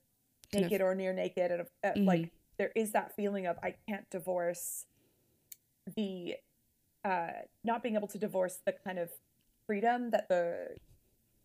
[0.51, 2.05] Kind of- naked or near naked and uh, Mhm.
[2.07, 4.85] like there is that feeling of i can't divorce
[5.95, 6.35] the
[7.05, 7.29] uh
[7.63, 9.11] not being able to divorce the kind of
[9.67, 10.75] freedom that the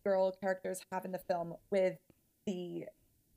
[0.03, 1.97] girl characters have in the film with
[2.47, 2.85] the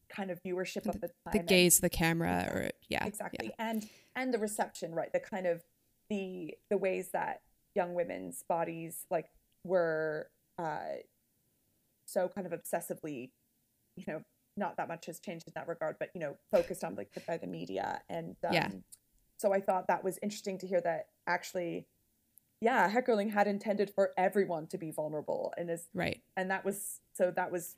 [0.08, 3.88] kind of viewership of the time The gaze of the camera, or yeah, exactly and
[4.16, 5.62] and the reception right the kind of
[6.08, 7.42] the the ways that
[7.78, 9.28] young women's bodies like
[9.64, 10.98] were uh
[12.06, 13.30] so kind of obsessively
[13.96, 14.20] you know
[14.56, 17.36] not that much has changed in that regard but you know focused on like by
[17.36, 18.68] the media and um, Yeah.
[19.36, 21.86] so i thought that was interesting to hear that actually
[22.60, 26.20] yeah heckerling had intended for everyone to be vulnerable and is Right.
[26.36, 27.76] and that was so that was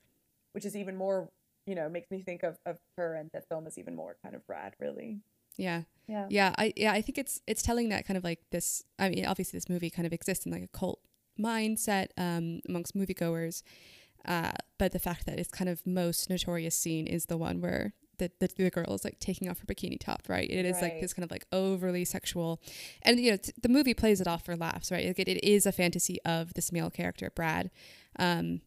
[0.52, 1.28] which is even more
[1.66, 4.34] you know makes me think of, of her and the film is even more kind
[4.34, 5.20] of rad really
[5.60, 5.82] Yeah.
[6.06, 8.82] yeah Yeah, I yeah, I think it's it's telling that kind of like this.
[8.98, 11.00] I mean, obviously, this movie kind of exists in like a cult
[11.38, 13.62] mindset um, amongst moviegoers,
[14.26, 17.94] uh, but the fact that its kind of most notorious scene is the one where
[18.18, 20.48] the, the the girl is like taking off her bikini top, right?
[20.48, 22.60] It is like this kind of like overly sexual,
[23.02, 25.06] and you know t- the movie plays it off for laughs, right?
[25.06, 27.70] Like it, it is a fantasy of this male character, Brad.
[28.18, 28.60] Um,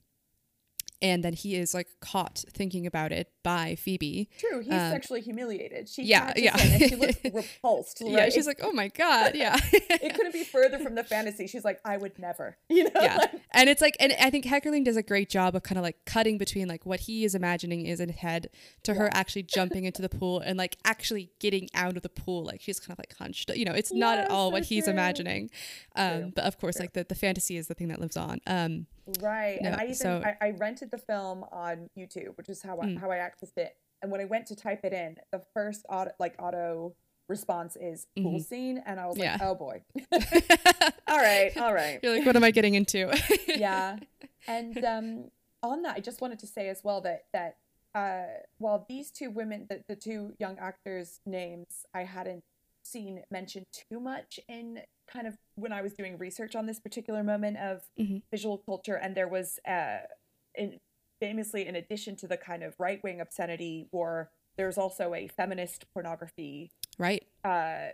[1.03, 4.29] and then he is like caught thinking about it by Phoebe.
[4.39, 5.87] True, he's Um, sexually humiliated.
[5.89, 6.57] She yeah, yeah.
[6.59, 8.01] and she looks repulsed.
[8.01, 8.11] Right?
[8.11, 9.57] Yeah, she's like, oh my god, yeah.
[9.73, 11.45] it couldn't be further from the fantasy.
[11.45, 12.57] She's like, I would never.
[12.69, 13.01] You know?
[13.01, 15.77] yeah Like, and it's like and i think heckerling does a great job of kind
[15.77, 18.49] of like cutting between like what he is imagining is in his head
[18.83, 22.43] to her actually jumping into the pool and like actually getting out of the pool
[22.45, 24.87] like she's kind of like hunched you know it's not at all so what he's
[24.87, 25.49] imagining
[25.95, 26.83] um True, but of course true.
[26.83, 28.87] like the, the fantasy is the thing that lives on um
[29.21, 29.59] right.
[29.61, 32.85] and I even so- I, I rented the film on YouTube, which is how I,
[32.85, 32.99] Mm.
[32.99, 33.75] how I accessed it.
[34.01, 36.93] And when I went to type it in, the first auto like auto
[37.29, 38.43] response is pool Mhm.
[38.43, 39.33] scene, and I was Yeah.
[39.33, 39.81] like, oh boy.
[41.07, 41.99] all right, all right.
[42.03, 43.09] you're like what am i getting into
[43.47, 43.97] yeah
[44.47, 47.57] and um on that i just wanted to say as well that that
[47.95, 48.23] uh
[48.57, 52.43] while these two women the, the two young actors names i hadn't
[52.83, 57.23] seen mentioned too much in kind of when i was doing research on this particular
[57.23, 58.21] moment of Mhm.
[58.29, 59.99] visual culture and there was uh
[60.55, 60.79] in
[61.19, 66.71] famously in addition to the kind of right-wing obscenity war there's also a feminist pornography
[66.99, 67.25] right.
[67.43, 67.89] uh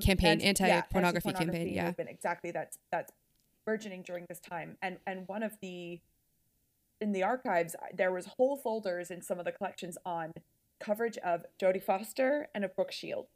[0.00, 1.86] campaign anti- yeah, anti-pornography campaign yeah.
[1.86, 3.12] movement, exactly that's that's
[3.66, 4.76] burgeoning during this time.
[4.80, 6.00] And and one of the
[7.00, 10.30] in the archives there was whole folders in some of the collections on
[10.78, 13.26] coverage of Jodie Foster and of Brooke Shield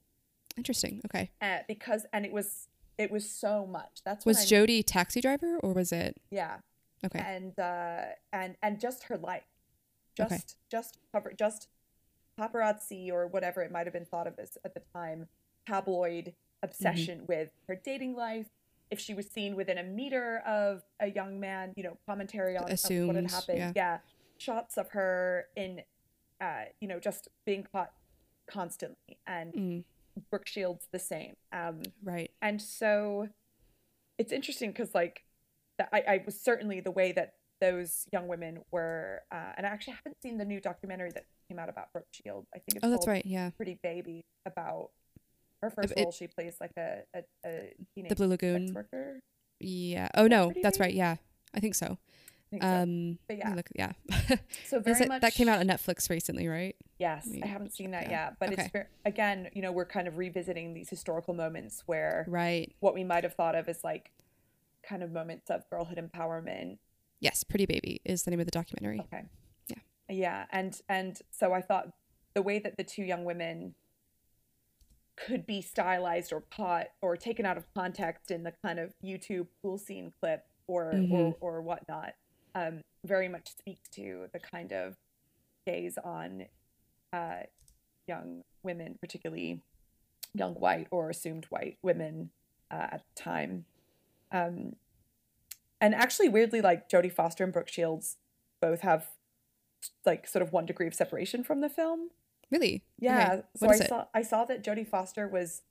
[0.59, 1.01] interesting.
[1.07, 1.31] Okay.
[1.41, 2.69] Uh, because and it was
[2.99, 4.01] it was so much.
[4.05, 6.17] That's what was Jodie taxi driver or was it?
[6.31, 6.57] Yeah.
[7.07, 7.21] Okay.
[7.21, 9.45] And uh and and just her life.
[10.17, 10.43] Just Okay.
[10.71, 11.69] just cover just
[12.39, 15.27] paparazzi or whatever it might have been thought of as at the time
[15.67, 18.47] tabloid obsession with her dating life.
[18.91, 22.65] If she was seen within a meter of a young man you know commentary on,
[22.65, 23.73] of what had Assumed, happened.
[23.77, 23.99] yeah.
[24.39, 25.83] shots of her in
[26.41, 27.93] uh you know just being caught
[28.49, 29.19] constantly.
[29.27, 29.85] And Mm,
[30.31, 33.29] brooke shields the same um right and so
[34.19, 35.25] it's interesting because like
[35.93, 39.95] I, I was certainly the way that those young women were uh, and i actually
[39.95, 42.47] haven't seen the new documentary that came out about brooke Shields.
[42.55, 44.91] i think it's oh that's right yeah pretty baby about
[45.63, 49.21] her first it- role she plays like a, a, a teenage the blue lagoon worker
[49.61, 50.09] Yeah.
[50.15, 50.87] Oh no, that's Baby?
[50.89, 50.95] right.
[50.95, 51.17] Yeah,
[51.53, 51.99] I think so.
[52.51, 52.69] Think so.
[52.69, 53.55] Um, But yeah.
[53.55, 53.93] look- yeah.
[54.67, 56.77] So very it- much that came out on Netflix recently, right?
[56.99, 58.27] Yes, mean, I haven't seen that yeah.
[58.29, 58.63] yet, but Okay.
[58.63, 62.75] it's ver- again, you know, we're kind of revisiting these historical moments where Right.
[62.81, 64.11] what we might have thought of as like
[64.83, 66.79] kind of moments of girlhood empowerment.
[67.21, 69.01] Yes, Pretty Baby is the name of the documentary.
[69.01, 69.25] Okay.
[69.69, 69.77] Yeah.
[70.09, 71.93] Yeah, and and so I thought
[72.35, 73.75] the way that the two young women
[75.17, 79.49] could be stylized or caught or taken out of context in the kind of YouTube
[79.61, 81.11] pool scene clip or Mhm.
[81.13, 82.15] or, or whatnot
[82.55, 84.97] um, very much speaks to the kind of
[85.67, 86.47] gaze on
[87.13, 87.43] uh,
[88.07, 89.63] young women, particularly
[90.35, 92.31] young white or assumed white women
[92.71, 93.65] uh, at the time.
[94.33, 94.77] Um,
[95.81, 98.17] and actually, weirdly, like Jodie Foster and Brooke Shields
[98.61, 99.09] both have
[100.05, 102.11] like sort of one degree of separation from the film.
[102.51, 102.83] Really?
[102.99, 103.33] Yeah.
[103.33, 103.43] Okay.
[103.57, 103.89] So I it?
[103.89, 105.63] saw I saw that Jodie Foster was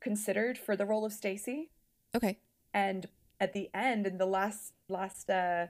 [0.00, 1.70] considered for the role of Stacy,
[2.14, 2.38] Okay.
[2.74, 3.06] and
[3.38, 5.66] at the end, in the last last uh,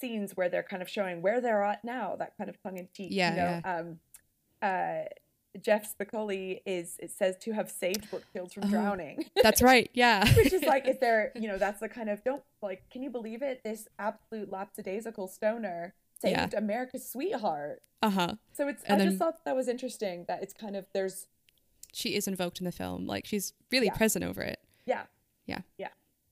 [0.00, 2.88] scenes where they're kind of showing where they're at now, that kind of tongue in
[2.94, 4.00] cheek, Yeah, you know, um,
[4.62, 5.04] uh,
[5.60, 8.68] Jeff Spicoli is it says to have saved Brooke Shields from Oh.
[8.68, 9.24] drowning.
[9.42, 9.90] That's right.
[9.94, 10.24] Yeah.
[10.36, 13.10] Which is like, is there, you know, that's the kind of don't like, can you
[13.10, 13.62] believe it?
[13.64, 16.42] This absolute lapsadaisical stoner Yeah.
[16.42, 17.82] saved America's sweetheart.
[18.02, 18.34] uh huh.
[18.52, 21.26] So it's, And I then- just thought that was interesting that it's kind of, there's,
[21.92, 23.06] She is invoked in the film.
[23.06, 23.94] Like she's really Yeah.
[23.96, 24.60] present over it.
[24.86, 25.04] yeah,
[25.46, 25.62] Yeah.
[25.78, 25.88] Yeah.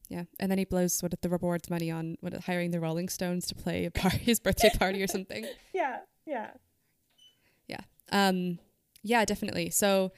[0.08, 0.24] Yeah.
[0.38, 3.54] And then he blows what the rewards money on what hiring the Rolling Stones to
[3.54, 5.46] play a par- his birthday party or something.
[5.74, 6.50] yeah, yeah.
[7.68, 7.80] Yeah.
[8.12, 8.58] Um
[9.02, 9.70] yeah, definitely.
[9.70, 10.12] So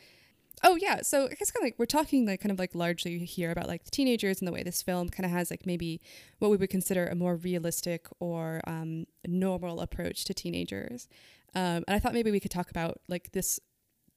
[0.64, 3.18] oh yeah, so I guess kind of like we're talking like kind of like largely
[3.20, 6.00] here about like the teenagers and the way this film kind of has like maybe
[6.38, 11.08] what we would consider a more realistic or um normal approach to teenagers.
[11.54, 13.58] Um and I thought maybe we could talk about like this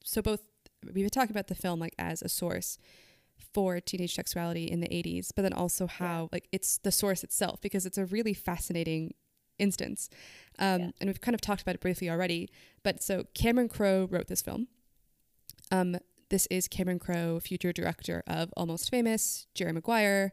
[0.04, 0.42] so both
[0.92, 2.76] we would talk about the film like as a source
[3.52, 7.60] for teenage sexuality in the 80s but then also how like it's the source itself
[7.60, 9.14] because it's a really fascinating
[9.58, 10.08] instance.
[10.58, 10.90] Um, Yeah.
[11.00, 12.48] and we've kind of talked about it briefly already
[12.82, 14.68] but so cameron crowe wrote this film.
[15.70, 15.96] Um,
[16.30, 20.32] this is cameron crowe future director of almost famous jerry maguire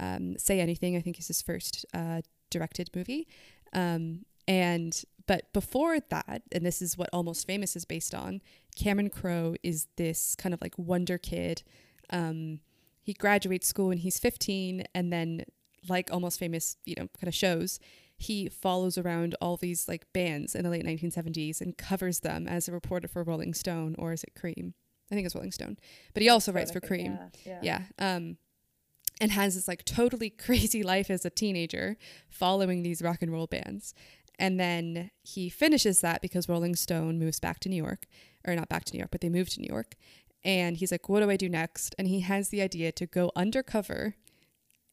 [0.00, 3.26] um, say anything i think is his first uh, directed movie.
[3.72, 8.40] Um, and but before that and this is what almost famous is based on
[8.76, 11.62] cameron crowe is this kind of like wonder kid
[12.10, 12.60] um,
[13.02, 15.44] he graduates school when he's 15 and then
[15.88, 17.78] like almost famous you know kind of shows
[18.16, 22.68] he follows around all these like bands in the late 1970s and covers them as
[22.68, 24.72] a reporter for rolling stone or is it cream?
[25.10, 25.76] I think it's rolling stone.
[26.14, 27.18] But he also writes for But I think- cream.
[27.44, 27.82] Yeah, yeah.
[27.98, 28.36] yeah um
[29.20, 31.96] and has this like totally crazy life as a teenager
[32.28, 33.94] following these rock and roll bands.
[34.38, 38.06] And then he finishes that because rolling stone moves back to new york
[38.46, 39.94] or not back to new york but they move to new york
[40.44, 41.94] and he's like what do i do next?
[41.98, 44.14] And he has the idea to go undercover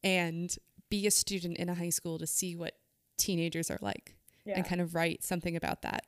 [0.02, 0.54] and
[0.90, 2.74] be a student in a high school to see what
[3.16, 4.56] teenagers are like yeah.
[4.56, 6.06] and kind of write something about that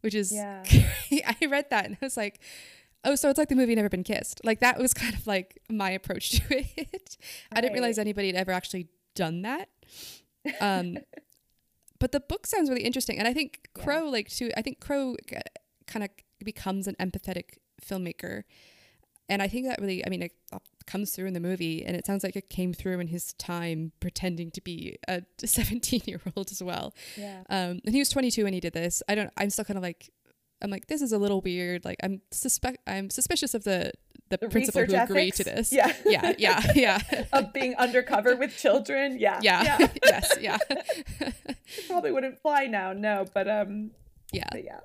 [0.00, 0.62] which is Yeah.
[0.70, 2.40] i read that and i was like
[3.04, 4.40] oh so it's like the movie never been kissed.
[4.44, 7.16] Like that was kind of like my approach to it.
[7.50, 9.68] I didn't realize anybody had ever actually done that.
[10.60, 10.98] Um
[11.98, 13.18] but the book sounds really interesting.
[13.18, 13.84] And i think Yeah.
[13.84, 15.16] Crowe like too i think Crowe
[15.86, 16.10] kind of
[16.44, 18.44] becomes an empathetic filmmaker
[19.32, 20.32] and i think that really i mean it
[20.86, 23.92] comes through in the movie and it sounds like it came through in his time
[24.00, 27.42] pretending to be a 17 year old as well yeah.
[27.48, 29.02] um, and he was 22 when he did this.
[29.08, 29.30] I don't.
[29.36, 30.10] I'm still kind of like,
[30.60, 31.84] I'm like, this is a little weird.
[31.84, 32.78] Like, I'm suspect.
[32.86, 33.92] I'm suspicious of the
[34.30, 35.72] the, The principal who research agreed to this.
[35.72, 35.92] Yeah.
[36.06, 36.98] yeah, yeah, yeah,
[37.32, 39.18] of being undercover with children.
[39.18, 39.40] Yeah.
[39.42, 39.88] yeah, Yeah.
[40.04, 40.58] yes, yeah,
[41.86, 43.90] Probably wouldn't fly now, no, but um
[44.32, 44.48] yeah.
[44.50, 44.80] but yeah.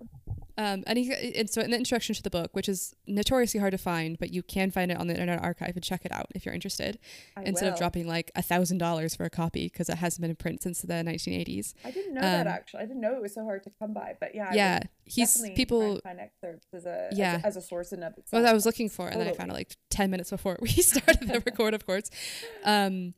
[0.57, 3.71] Um, and he and so in the introduction to the book, which is notoriously hard
[3.73, 6.27] to find, but you can find it on the Internet Archive and check it out
[6.33, 6.97] if you're interested.
[7.35, 10.31] I instead of dropping like a thousand dollars for a copy because it hasn't been
[10.31, 11.73] in print since the 1980s.
[11.85, 12.81] I didn't know that um, actually.
[12.81, 14.15] I didn't know it was so hard to come by.
[14.19, 15.99] But yeah, yeah, he's people.
[16.01, 17.39] find excerpts as a Yeah.
[17.43, 18.41] a, as a source in of itself.
[18.41, 20.69] Well, I was looking for, and then I found it like ten minutes before we
[20.69, 22.09] started the record, of course.
[22.63, 23.13] Um,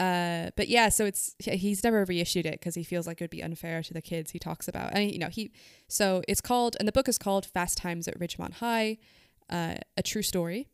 [0.00, 3.30] uh, but yeah, so it's he's never reissued it because he feels like it would
[3.30, 4.92] be unfair to the kids he talks about.
[4.94, 5.52] And you know, he
[5.88, 8.96] so it's called, and the book is called Fast Times at Ridgemont High,
[9.50, 10.68] uh, a true story.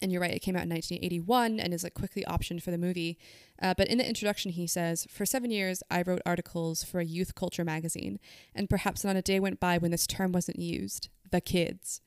[0.00, 2.78] And you're right, it came out in 1981 and is like quickly optioned for the
[2.78, 3.18] movie.
[3.60, 7.04] Uh, but in the introduction, he says, For seven years, I wrote articles for a
[7.04, 8.18] youth culture magazine,
[8.54, 12.00] and perhaps not a day went by when this term wasn't used the kids.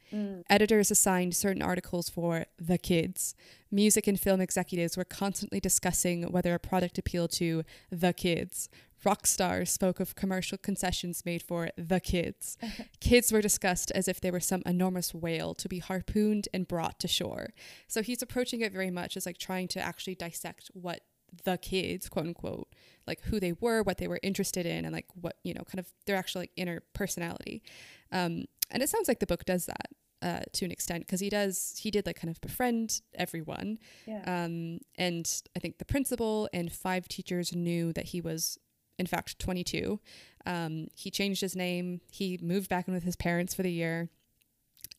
[0.50, 3.36] Editors assigned certain articles for the kids.
[3.72, 8.70] Music and film executives were constantly discussing whether a product appealed to the kids.
[9.06, 12.58] Rock stars spoke of commercial concessions made for the kids.
[13.00, 17.00] kids were discussed as if they were some enormous whale to be harpooned and brought
[17.00, 17.50] to shore.
[17.88, 21.02] So he's approaching it very much as like trying to actually dissect what
[21.44, 22.68] the kids, quote unquote,
[23.08, 25.80] like who they were, what they were interested in, and like what you know, kind
[25.80, 27.64] of their actual like inner personality.
[28.12, 29.88] Um, and it sounds like the book does that
[30.24, 33.78] uh, to an extent because he does he did like kind of befriend everyone.
[34.08, 34.24] Yeah.
[34.26, 38.58] Um, and I think the principal and five teachers knew that he was
[38.98, 40.00] in fact 22.
[40.46, 42.02] Um, he changed his name.
[42.12, 44.10] He moved back in with his parents for the year,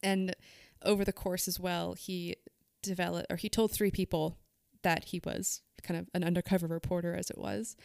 [0.03, 0.35] and
[0.83, 2.37] over the course as well, he
[2.83, 4.37] developed or he told three people
[4.83, 7.77] that he was kind of an undercover reporter as it was.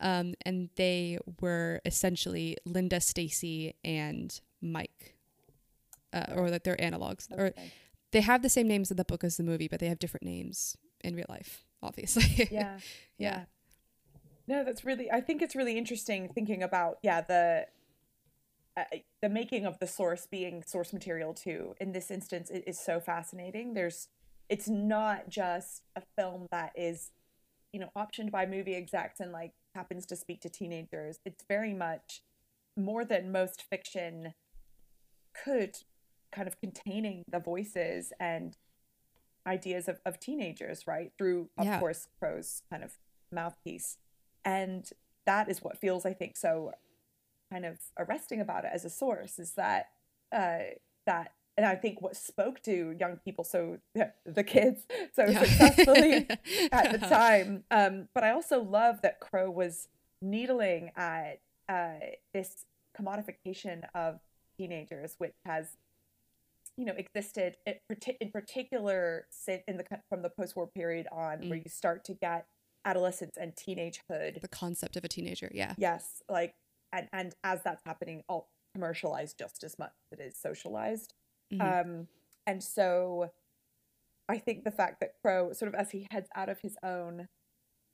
[0.00, 5.16] Um, and they were essentially Linda, Stacy, and Mike,
[6.12, 7.52] uh, or that they're analogs, or
[8.12, 10.24] they have the same names in the book as the movie, but they have different
[10.24, 12.48] names in real life, obviously.
[12.50, 12.78] yeah.
[13.18, 13.44] Yeah.
[14.46, 17.66] no that's really i think it's really interesting thinking about yeah the
[18.78, 18.84] uh,
[19.20, 23.00] the making of the source being source material too in this instance it is so
[23.00, 23.74] fascinating.
[23.74, 24.08] There's
[24.48, 27.10] it's not just a film that is
[27.72, 31.18] you know optioned by movie execs and like happens to speak to teenagers.
[31.24, 32.22] It's very much
[32.76, 34.34] more than most fiction
[35.44, 35.78] could
[36.32, 38.56] kind of containing the voices and
[39.46, 41.78] ideas of, of teenagers right through of Yeah.
[41.78, 42.92] course Crowe's kind of
[43.32, 43.96] mouthpiece
[44.44, 44.88] and
[45.26, 46.72] that is what feels i think so
[47.52, 49.86] kind of arresting about it as a source is that
[50.32, 50.58] uh
[51.06, 53.78] that and i think what spoke to young people so
[54.26, 55.42] the kids so Yeah.
[55.44, 56.28] successfully
[56.72, 59.88] at the time um but i also love that Crowe was
[60.20, 61.94] needling at uh
[62.34, 62.64] this
[62.98, 64.18] commodification of
[64.58, 65.76] teenagers which has
[66.78, 69.26] you know existed in, particular
[69.66, 71.64] in the from the post-war period on where Mm.
[71.64, 72.46] you start to get
[72.84, 75.50] adolescence and teenagehood the concept of a teenager.
[75.52, 75.74] Yeah.
[75.76, 76.54] yes like
[76.92, 81.12] and and as that's happening all commercialized just as much as it is socialized
[81.52, 81.60] Mhm.
[81.82, 82.08] um
[82.46, 83.30] and so
[84.28, 87.28] i think the fact that Crowe sort of as he heads out of his own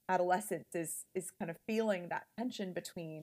[0.09, 3.23] adolescence is is kind of feeling that tension between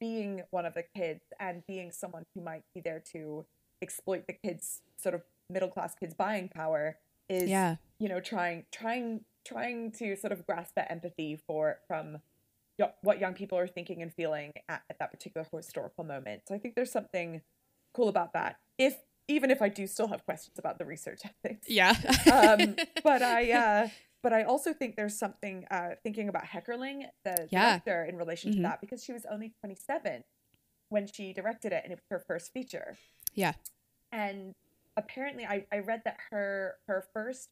[0.00, 3.44] being one of the kids and being someone who might be there to
[3.84, 6.96] exploit the kids sort of middle class kids buying power
[7.28, 7.76] is yeah.
[7.98, 12.18] you know trying trying trying to sort of grasp that empathy for from
[13.02, 16.58] what young people are thinking and feeling at, at that particular historical moment so i
[16.58, 17.40] think there's something
[17.94, 18.96] cool about that if
[19.28, 21.94] even if i do still have questions about the research ethics Yeah.
[22.32, 23.88] um, but i uh
[24.22, 27.78] but i also think there's something uh thinking about heckerling the Yeah.
[27.78, 28.56] director in relation Mhm.
[28.56, 30.24] to that because she was only 27
[30.88, 32.96] when she directed it and it was her first feature
[33.34, 33.52] Yeah.
[34.14, 34.54] And
[34.96, 37.48] apparently I, I read that her her first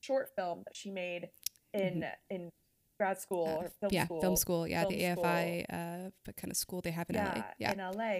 [0.00, 1.28] short film that she made
[1.74, 2.50] in in
[2.98, 4.04] grad school Uh, or film yeah.
[4.06, 4.66] school Film school.
[4.66, 4.84] Yeah.
[4.86, 7.42] the film AFI, uh, the kind of school they have in yeah, LA.
[7.58, 7.72] Yeah.
[7.72, 8.14] in LA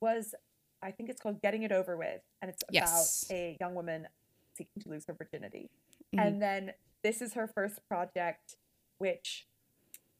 [0.00, 0.34] was
[0.82, 3.24] I think it's called Getting It Over With and it's Yes.
[3.26, 4.08] about a young woman
[4.56, 5.70] seeking to lose her virginity.
[6.14, 6.26] Mhm.
[6.26, 6.72] And then
[7.02, 8.56] this is her first project
[8.98, 9.46] which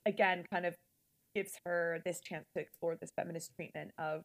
[0.05, 0.77] again kind of
[1.35, 4.25] gives her this chance to explore this feminist treatment of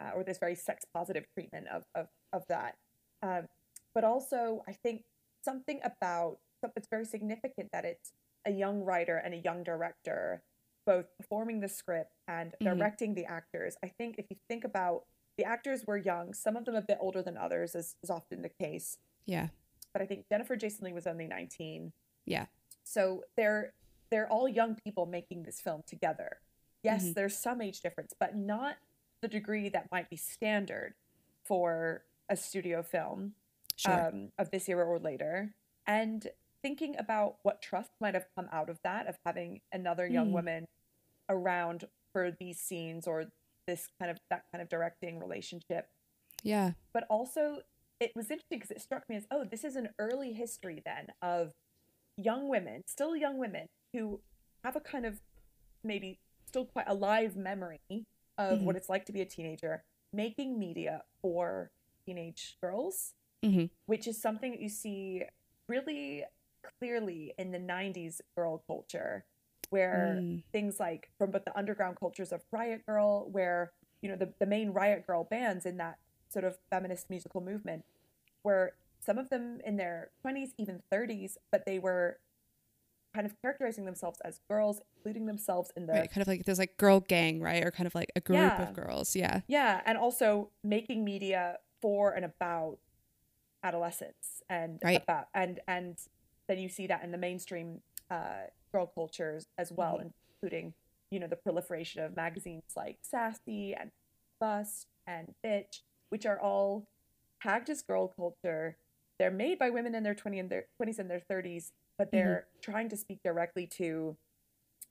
[0.00, 2.76] uh, or this very sex positive treatment of of, of that.
[3.22, 3.48] Um,
[3.94, 5.04] but also I think
[5.44, 6.38] something about
[6.76, 8.12] it's very significant that it's
[8.46, 10.42] a young writer and a young director
[10.86, 12.76] both performing the script and Mhm.
[12.76, 13.76] directing the actors.
[13.84, 15.06] I think if you think about
[15.36, 18.42] the actors were young, some of them a bit older than others, as is often
[18.42, 18.98] the case.
[19.24, 19.48] Yeah.
[19.92, 21.92] But I think Jennifer Jason Leigh was only 19.
[22.24, 22.46] Yeah.
[22.84, 23.74] So they're
[24.10, 26.42] they're all young people making this film together.
[26.82, 27.14] Yes, Mhm.
[27.14, 28.76] there's some age difference, but not
[29.22, 30.94] the degree that might be standard
[31.44, 33.34] for a studio film
[33.76, 34.08] Sure.
[34.08, 35.54] um, of this era or later,
[35.86, 36.28] and
[36.62, 40.32] thinking about what trust might have come out of that, of having another young Mm.
[40.32, 40.66] woman
[41.28, 43.32] around for these scenes or
[43.66, 45.88] this kind of that kind of directing relationship.
[46.42, 46.72] yeah.
[46.92, 47.62] But also,
[48.00, 51.06] it was interesting because it struck me as, oh, this is an early history then
[51.22, 51.52] of
[52.16, 54.20] young women, still young women, who
[54.64, 55.20] have a kind of
[55.84, 57.78] maybe still quite alive memory
[58.38, 61.70] of what it's like to be a teenager, making media for
[62.06, 65.22] teenage girls hmm which is something that you see
[65.68, 66.24] really
[66.78, 69.24] clearly in the 90s girl culture
[69.70, 70.42] where Mm.
[70.52, 73.72] things like from both the underground cultures of riot grrrl where
[74.02, 75.98] you know the, the main riot grrrl bands in that
[76.28, 77.84] sort of feminist musical movement
[78.44, 82.18] were some of them in their 20s even 30s but they were
[83.14, 86.10] kind of characterizing themselves as girls including themselves in the Right.
[86.10, 87.62] Kind of like there's like girl gang, right?
[87.64, 88.62] Or kind of like a group Yeah.
[88.62, 89.14] of girls.
[89.14, 89.40] Yeah.
[89.48, 92.78] Yeah, and also making media for and about
[93.62, 95.02] adolescence and Right.
[95.02, 95.98] about and and
[96.48, 100.12] then you see that in the mainstream uh, girl cultures as well, Mhm.
[100.34, 100.74] including
[101.10, 103.90] you know the proliferation of magazines like Sassy and
[104.40, 106.86] Bust and Bitch, which are all
[107.42, 108.76] tagged as girl culture.
[109.18, 112.48] They're made by women in their 20 and their 20s and their 30s, but they're
[112.60, 114.16] trying to speak directly to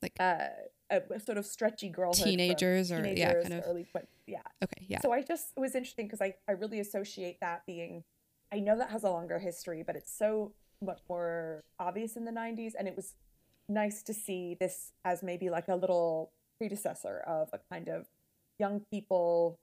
[0.01, 0.49] Like- uh,
[0.91, 3.63] a, sort of stretchy girlhood Teenagers or- yeah, kind of.
[3.65, 4.05] early 20s.
[4.27, 4.99] yeah Okay, yeah.
[5.01, 8.03] so I just it was interesting because I, I really associate that being
[8.53, 12.31] I know that has a longer history, but it's so much more obvious in the
[12.31, 13.15] 90s and it was
[13.69, 18.07] nice to see this as maybe like a little predecessor of a kind of
[18.59, 19.55] young people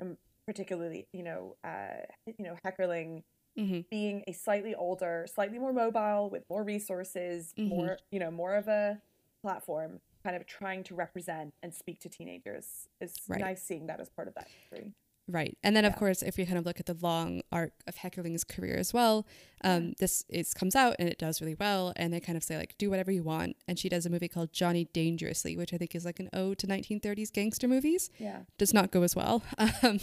[0.00, 0.16] um,
[0.46, 3.22] particularly you know uh you know heckerling
[3.58, 3.84] Mhm.
[3.90, 7.68] being a slightly older slightly more mobile with more resources Mhm.
[7.68, 9.00] more you know more of a
[9.42, 13.40] platform kind of trying to represent and speak to teenagers is Right.
[13.40, 14.92] nice seeing that as part of that history
[15.28, 15.56] Right.
[15.62, 18.42] And then, of course, if you kind of look at the long arc of Heckerling's
[18.42, 19.24] career as well,
[19.62, 21.92] um, this is comes out and it does really well.
[21.94, 23.54] And they kind of say, like, do whatever you want.
[23.68, 26.58] And she does a movie called Johnny Dangerously, which I think is like an ode
[26.58, 28.10] to 1930s gangster movies.
[28.18, 29.44] yeah Does not go as well.
[29.84, 30.00] Um,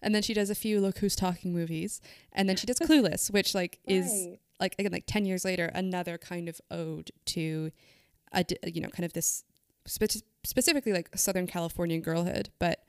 [0.00, 2.00] and then she does a few Look Who's Talking movies.
[2.32, 4.38] And then she does Clueless, which, like, is Right.
[4.60, 7.70] like, again, like 10 years later, another kind of ode to,
[8.34, 9.44] a, you know, kind of this
[9.86, 12.80] spe- specifically like Southern Californian girlhood, but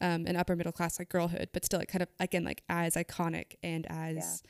[0.00, 2.94] um, an upper middle class like girlhood, but still like kind of again like as
[2.94, 4.42] iconic and as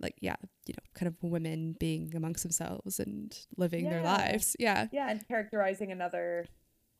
[0.00, 0.36] like yeah,
[0.66, 4.56] you know, kind of women being amongst themselves and living their lives.
[4.58, 4.86] Yeah.
[4.92, 6.46] yeah and characterizing another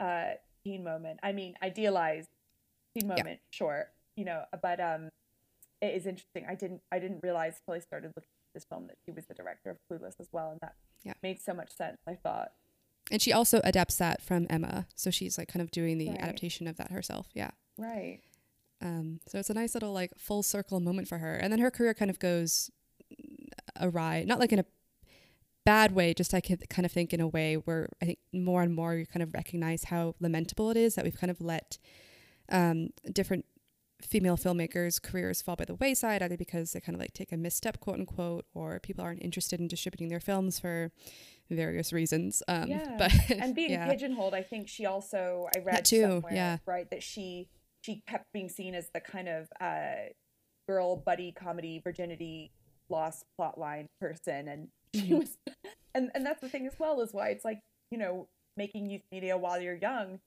[0.00, 0.30] uh
[0.64, 2.28] teen moment i mean idealized
[2.96, 5.08] teen moment sure you know but um
[5.80, 8.86] it is interesting i didn't i didn't realize until i started looking at this film
[8.86, 11.14] that she was the director of clueless as well and that Yeah.
[11.22, 12.52] made so much sense i thought
[13.10, 16.20] And she also adapts that from Emma, so she's like kind of doing the Right.
[16.20, 17.28] adaptation of that herself.
[17.34, 17.50] Yeah.
[17.78, 18.20] right
[18.80, 21.34] Um, so it's a nice little like full circle moment for her.
[21.34, 22.70] And then her career kind of goes
[23.80, 24.64] awry, not like in a
[25.64, 28.62] bad way, just I could kind of think in a way where I think more
[28.62, 31.78] and more you kind of recognize how lamentable it is that we've kind of let
[32.50, 33.44] um, different
[34.00, 37.36] female filmmakers' careers fall by the wayside, either because they kind of like take a
[37.36, 40.92] misstep, quote unquote, or people aren't interested in distributing their films for
[41.50, 42.42] various reasons.
[42.48, 42.96] Um, Yeah.
[42.98, 43.86] but and being yeah.
[43.88, 46.58] pigeonholed i think she also i read too, somewhere yeah.
[46.66, 47.48] right that she
[47.82, 50.10] she kept being seen as the kind of uh
[50.68, 52.50] girl buddy comedy virginity
[52.90, 55.18] lost plotline person and she Mhm.
[55.20, 55.36] was
[55.94, 59.02] and and that's the thing as well is why it's like you know making youth
[59.12, 60.18] media while you're young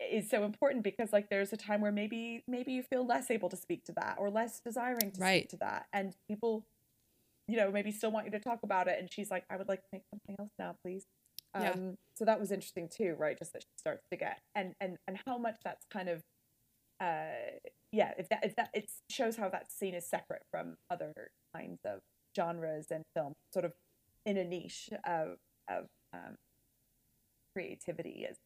[0.00, 3.48] is so important because like there's a time where maybe maybe you feel less able
[3.48, 5.42] to speak to that or less desiring to Right.
[5.42, 6.64] speak to that and people
[7.48, 9.68] you know maybe still want you to talk about it and she's like i would
[9.68, 11.04] like to make something else now please
[11.60, 11.70] Yeah.
[11.72, 14.96] um so that was interesting too right just that she starts to get and and
[15.06, 16.22] and how much that's kind of
[17.00, 17.58] uh
[17.92, 21.12] yeah if that if that it shows how that scene is separate from other
[21.54, 22.00] kinds of
[22.36, 23.72] genres and film sort of
[24.24, 25.36] in a niche of
[25.68, 26.36] of um,
[27.52, 28.36] creativity is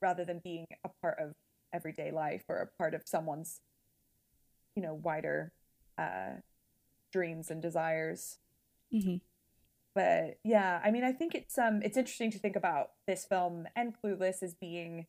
[0.00, 1.32] rather than being a part of
[1.72, 3.60] everyday life or a part of someone's
[4.76, 5.52] you know wider
[5.98, 6.32] uh
[7.12, 8.38] dreams and desires
[8.94, 9.20] Mhm.
[9.94, 13.66] but yeah i mean i think it's um it's interesting to think about this film
[13.74, 15.06] and clueless as being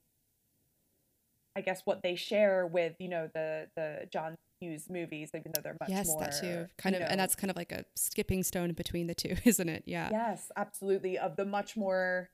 [1.55, 5.61] i guess what they share with you know the the john hughes movies even though
[5.61, 6.67] they're much yes, more that too.
[6.77, 9.83] Kind of, and that's kind of like a skipping stone between the two, isn't it?
[9.85, 10.09] Yeah.
[10.11, 12.29] yes absolutely of the much more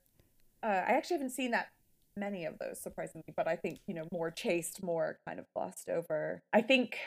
[0.64, 1.70] uh, i actually haven't seen that
[2.16, 5.90] many of those surprisingly but i think you know more chaste more kind of glossed
[5.90, 6.98] over i think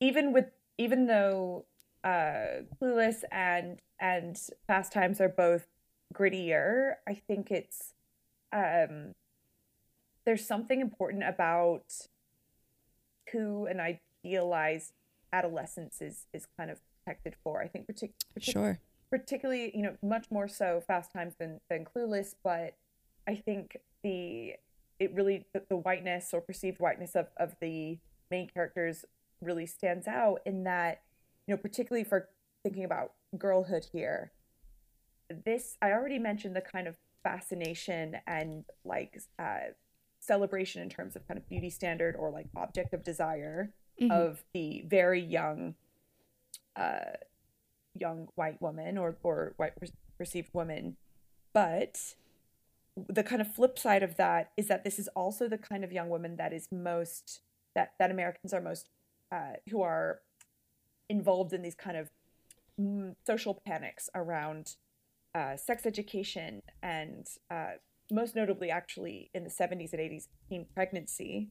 [0.00, 0.46] even with
[0.78, 1.66] even though
[2.06, 4.38] uh clueless and and
[4.68, 5.66] fast times are both
[6.14, 7.94] grittier i think it's
[8.52, 9.12] um
[10.24, 11.82] there's something important about
[13.32, 14.92] who an idealized
[15.32, 18.78] adolescence is is kind of protected for i think partic- partic- Sure.
[19.10, 22.74] particularly you know much more so fast times than than clueless but
[23.26, 24.52] i think the
[25.00, 27.98] it really the, the whiteness or perceived whiteness of of the
[28.30, 29.04] main characters
[29.40, 31.02] really stands out in that
[31.46, 32.28] you know particularly for
[32.62, 34.32] thinking about girlhood here
[35.44, 39.58] this i already mentioned the kind of fascination and like uh
[40.20, 44.10] celebration in terms of kind of beauty standard or like object of desire Mhm.
[44.10, 45.74] of the very young
[46.76, 47.14] uh
[47.94, 49.86] young white woman or or white per-
[50.18, 50.96] perceived woman
[51.54, 52.14] but
[53.08, 55.92] the kind of flip side of that is that this is also the kind of
[55.92, 57.40] young woman that is most
[57.74, 58.90] that that Americans are most
[59.32, 60.20] uh, who are
[61.08, 62.10] involved in these kind of
[62.80, 64.76] mm, social panics around
[65.34, 67.72] uh, sex education and uh,
[68.10, 71.50] most notably actually in the 70s and 80s teen pregnancy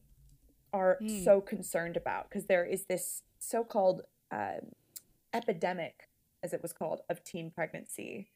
[0.72, 1.08] are Hmm.
[1.24, 4.72] so concerned about because there is this so-called um,
[5.32, 6.08] epidemic
[6.42, 8.28] as it was called of teen pregnancy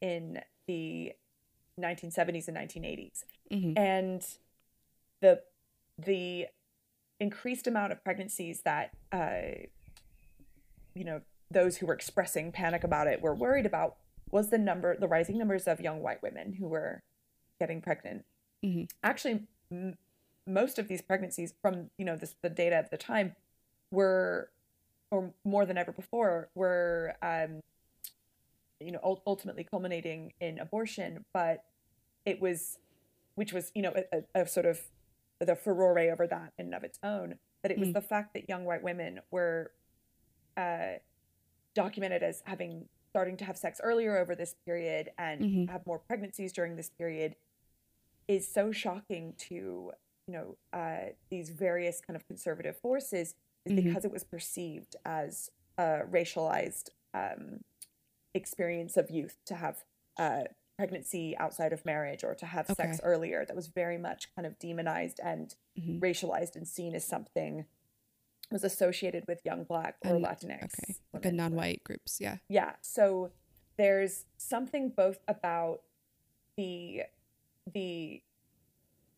[0.00, 1.12] in the
[1.78, 3.78] 1970s and 1980s Mhm.
[3.78, 4.26] and
[5.20, 5.42] the
[5.98, 6.46] the
[7.20, 9.66] increased amount of pregnancies that uh,
[10.94, 11.20] you know
[11.50, 13.96] those who were expressing panic about it were worried about
[14.30, 17.02] was the number, the rising numbers of young white women who were
[17.60, 18.24] getting pregnant.
[18.64, 18.90] Mhm.
[19.02, 19.96] Actually, m-
[20.46, 23.36] most of these pregnancies, from you know this, the data at the time,
[23.90, 24.50] were,
[25.10, 27.60] or more than ever before, were, um,
[28.80, 31.24] you know, ul- ultimately culminating in abortion.
[31.32, 31.64] But
[32.24, 32.78] it was,
[33.36, 34.80] which was you know a, a, a sort of
[35.40, 37.38] the furore over that in and of its own.
[37.62, 37.94] But it was Mm.
[37.94, 39.72] the fact that young white women were
[40.56, 40.98] uh,
[41.74, 45.68] documented as having starting to have sex earlier over this period and Mhm.
[45.68, 47.36] have more pregnancies during this period
[48.26, 49.92] is so shocking to
[50.26, 53.34] you know uh, these various kind of conservative forces
[53.64, 53.84] is Mhm.
[53.84, 57.62] because it was perceived as a racialized um,
[58.34, 59.84] experience of youth to have
[60.16, 60.44] uh,
[60.76, 64.58] pregnancy outside of marriage or to have sex earlier that was very much kind of
[64.58, 66.00] demonized and Mhm.
[66.00, 67.64] racialized and seen as something
[68.54, 70.64] was associated with young black or And- Latinx.
[70.64, 70.94] Okay.
[71.12, 72.18] Like a non-white groups.
[72.20, 72.38] Yeah.
[72.48, 72.76] Yeah.
[72.80, 73.32] So
[73.76, 75.82] there's something both about
[76.56, 77.02] the
[77.70, 78.22] the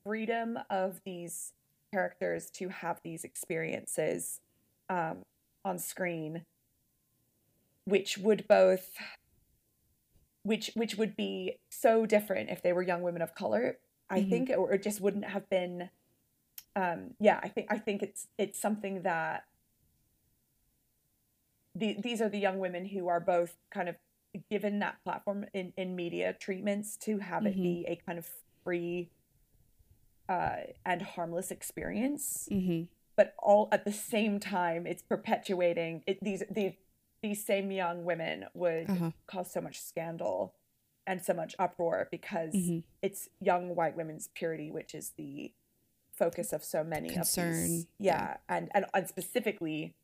[0.05, 1.53] freedom of these
[1.93, 4.41] characters to have these experiences
[4.89, 5.24] um,
[5.64, 6.47] on screen,
[7.84, 8.91] which would both
[10.45, 13.78] which which would be so different if they were young women of color.
[14.09, 14.30] I Mhm.
[14.30, 15.91] think, or it just wouldn't have been.
[16.77, 19.45] Um, yeah, I think I think it's it's something that
[21.74, 23.97] the, these are the young women who are both kind of
[24.51, 27.62] given that platform in, in media treatments to have it Mhm.
[27.62, 28.27] be a kind of
[28.64, 29.11] free
[30.29, 32.83] uh, and harmless experience hmm
[33.16, 36.72] but all at the same time it's perpetuating it, these these
[37.22, 39.11] these same young women would Uh-huh.
[39.27, 40.55] cause so much scandal
[41.07, 42.83] and so much uproar because Mhm.
[43.03, 45.53] it's young white women's purity which is the
[46.17, 48.14] focus of so many of Concern, these yeah.
[48.14, 49.95] yeah and and, and specifically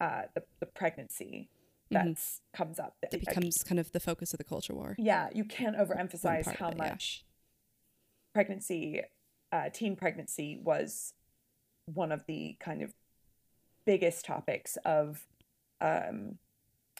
[0.00, 1.48] uh the, the pregnancy
[1.90, 2.18] Mhm.
[2.52, 4.94] comes up It Like, becomes kind of the focus of the culture war.
[4.98, 6.88] yeah you can't overemphasize how it, yeah.
[6.90, 7.24] much
[8.34, 9.02] pregnancy
[9.50, 11.14] uh, teen pregnancy was
[11.86, 12.92] one of the kind of
[13.86, 15.26] biggest topics of
[15.80, 16.36] um,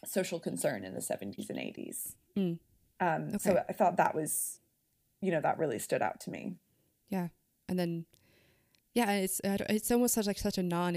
[0.07, 2.59] social concern in the 70s and 80s Mm.
[3.01, 4.61] um, so i thought that was
[5.21, 6.55] you know that really stood out to me
[7.11, 7.29] Yeah.
[7.71, 8.07] And then,
[8.99, 10.92] yeah, it's it's almost such like such a non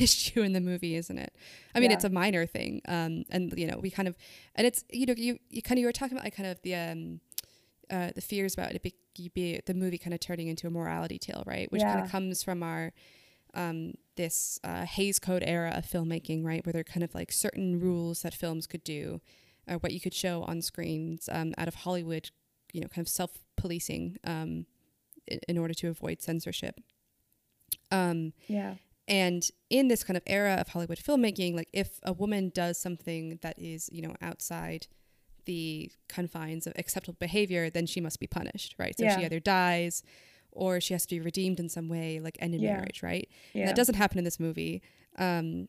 [0.00, 1.32] issue in the movie, isn't it?
[1.74, 1.96] I mean, Yeah.
[1.96, 2.80] it's a minor thing.
[2.96, 4.14] Um, and you know, we kind of,
[4.56, 6.60] and it's you know, you you kind of you were talking about like kind of
[6.62, 7.20] the um,
[7.90, 8.94] uh, the fears about it be,
[9.34, 11.70] be the movie kind of turning into a morality tale, right?
[11.72, 12.92] Which kind of comes from our
[13.54, 16.64] um this uh, Hays Code era of filmmaking, right?
[16.64, 19.20] Where there are kind of like certain rules that films could do,
[19.68, 22.30] or what you could show on screens um, out of Hollywood,
[22.72, 24.66] you know, kind of self policing um,
[25.26, 26.76] in, in order to avoid censorship.
[27.90, 28.74] Um, yeah
[29.06, 33.38] and in this kind of era of Hollywood filmmaking, like if a woman does something
[33.40, 34.86] that is, you know, outside
[35.46, 38.94] the confines of acceptable behavior, then she must be punished, right?
[38.98, 39.16] So Yeah.
[39.16, 40.02] she either dies
[40.52, 42.74] or she has to be redeemed in some way, like end in Yeah.
[42.74, 43.26] marriage, right?
[43.54, 44.82] And yeah that doesn't happen in this movie.
[45.16, 45.68] Um,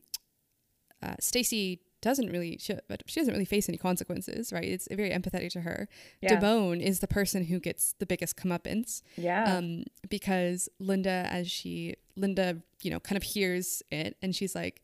[1.02, 4.64] uh, Stacy doesn't really, she, but she doesn't really face any consequences, right?
[4.64, 5.88] It's very empathetic to her.
[6.20, 11.50] yeah Damone is the person who gets the biggest comeuppance yeah um, because Linda, as
[11.50, 14.82] she Linda, you know, kind of hears it, and she's like,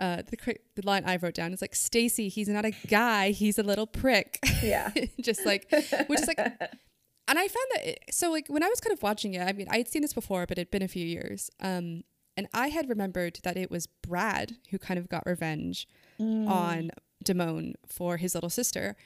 [0.00, 3.58] uh, the the line I wrote down is like, Stacy, he's not a guy, he's
[3.58, 4.90] a little prick, yeah
[5.20, 5.66] just like,
[6.06, 9.02] which is like, and I found that it, so like when I was kind of
[9.02, 11.50] watching it, I mean, I had seen this before, but it'd been a few years,
[11.60, 12.04] um,
[12.36, 15.88] and I had remembered that it was Brad who kind of got revenge
[16.20, 16.48] Mm.
[16.48, 16.90] on
[17.24, 18.96] Damone for his little sister.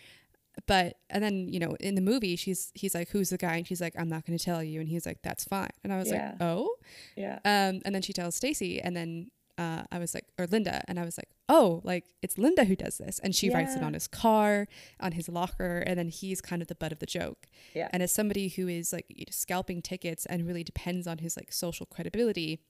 [0.66, 3.56] But and then you know in the movie she's he's like who's the guy?
[3.56, 4.80] And she's like I'm not going to tell you.
[4.80, 5.70] And he's like that's fine.
[5.82, 6.32] And I was Yeah.
[6.32, 6.74] like oh?
[7.16, 7.36] Yeah.
[7.44, 10.98] Um and then she tells Stacy and then uh, I was like or Linda and
[10.98, 13.18] I was like oh like it's Linda who does this.
[13.22, 14.66] And she writes it on his car
[15.00, 17.46] on his locker and then he's kind of the butt of the joke.
[17.74, 17.88] Yeah.
[17.92, 21.36] and as somebody who is like you know, scalping tickets and really depends on his
[21.36, 22.60] like social credibility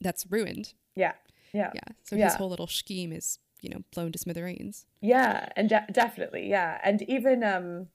[0.00, 0.74] that's ruined.
[0.94, 1.12] Yeah.
[1.54, 1.70] Yeah.
[1.74, 1.80] Yeah.
[2.04, 2.24] So Yeah.
[2.26, 6.78] his whole little scheme is you know blown to smithereens Yeah, and de- definitely, yeah,
[6.84, 7.88] and even um,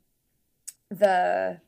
[0.89, 1.59] the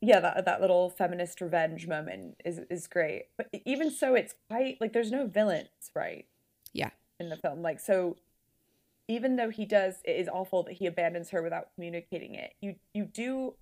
[0.00, 3.26] yeah that that little feminist revenge moment is is great.
[3.36, 6.26] But even so, it's quite like there's no villains, right?
[6.72, 6.90] Yeah.
[7.20, 8.16] in the film, like so.
[9.06, 12.54] Even though he does, it is awful that he abandons her without communicating it.
[12.62, 13.52] You you do,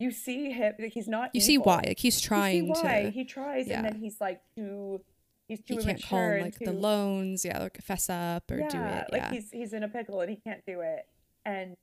[0.00, 0.74] you see him.
[0.76, 1.30] Like he's not.
[1.32, 3.76] you see why like he's You see trying why to he tries, yeah.
[3.76, 5.00] and then he's like too.
[5.48, 8.62] He's too he can't call him like the loans yeah like fess up or do
[8.64, 11.06] it like yeah he's he's in a pickle and he can't do it
[11.44, 11.74] and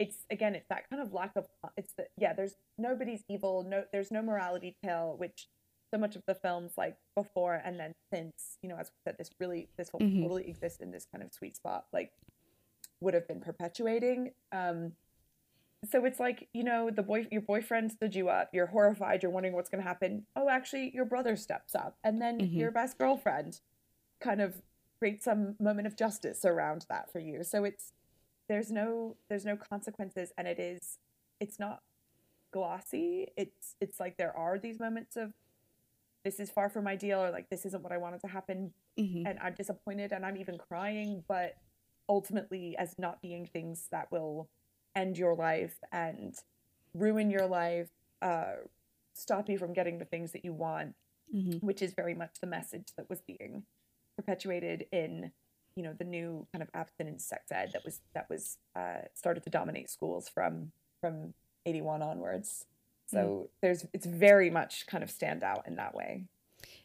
[0.00, 1.46] it's again it's that kind of lack of
[1.76, 5.46] it's the yeah there's nobody's evil no there's no morality tale which
[5.92, 9.16] so much of the films like before and then since you know as we said
[9.18, 10.22] this really this will Mhm.
[10.22, 12.10] totally exist in this kind of sweet spot like
[13.00, 14.30] would have been perpetuating.
[14.50, 14.92] Um,
[15.90, 19.32] so it's like you know the boy your boyfriend stood you up you're horrified you're
[19.32, 22.58] wondering what's going to happen oh actually your brother steps up and then Mhm.
[22.58, 23.60] your best girlfriend
[24.20, 24.62] kind of
[24.98, 27.92] creates some moment of justice around that for you so it's
[28.48, 30.98] there's no there's no consequences and it is
[31.40, 31.82] it's not
[32.52, 35.32] glossy it's it's like there are these moments of
[36.24, 39.26] this is far from ideal or like this isn't what i wanted to happen Mhm.
[39.26, 41.56] and I'm disappointed and I'm even crying, but
[42.08, 44.48] ultimately as not being things that will
[44.94, 46.34] end your life and
[46.94, 47.90] ruin your life,
[48.22, 48.54] uh,
[49.14, 50.94] stop you from getting the things that you want,
[51.34, 51.62] Mhm.
[51.62, 53.64] which is very much the message that was being
[54.16, 55.32] perpetuated in
[55.76, 59.42] you know the new kind of abstinence sex ed that was that was uh, started
[59.42, 60.70] to dominate schools from
[61.00, 61.34] from
[61.66, 62.66] 81 onwards
[63.06, 66.26] so there's it's very much kind of stand out in that way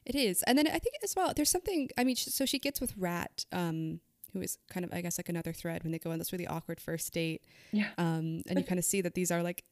[0.06, 0.42] It is.
[0.44, 3.46] And then I think as well, there's something, I mean, so she gets with Rat,
[3.52, 4.00] um,
[4.34, 6.48] who is kind of, I guess, like another thread when they go on this really
[6.48, 7.44] awkward first date.
[7.72, 7.90] Yeah.
[7.98, 9.64] Um, and you kind of see that these are like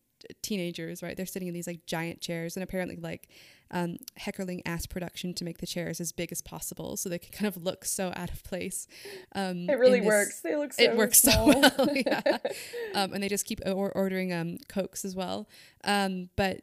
[0.42, 1.16] teenagers, right?
[1.16, 3.30] They're sitting in these like giant chairs and apparently like
[3.70, 7.32] um, Heckerling asked production to make the chairs as big as possible so they can
[7.32, 8.88] kind of look so out of place.
[9.36, 11.54] Um, it really this- works they look so it works small.
[11.54, 11.90] so well.
[11.96, 12.22] Yeah.
[12.96, 15.48] um, and they just keep or- ordering um, cokes as well.
[15.84, 16.62] Um, but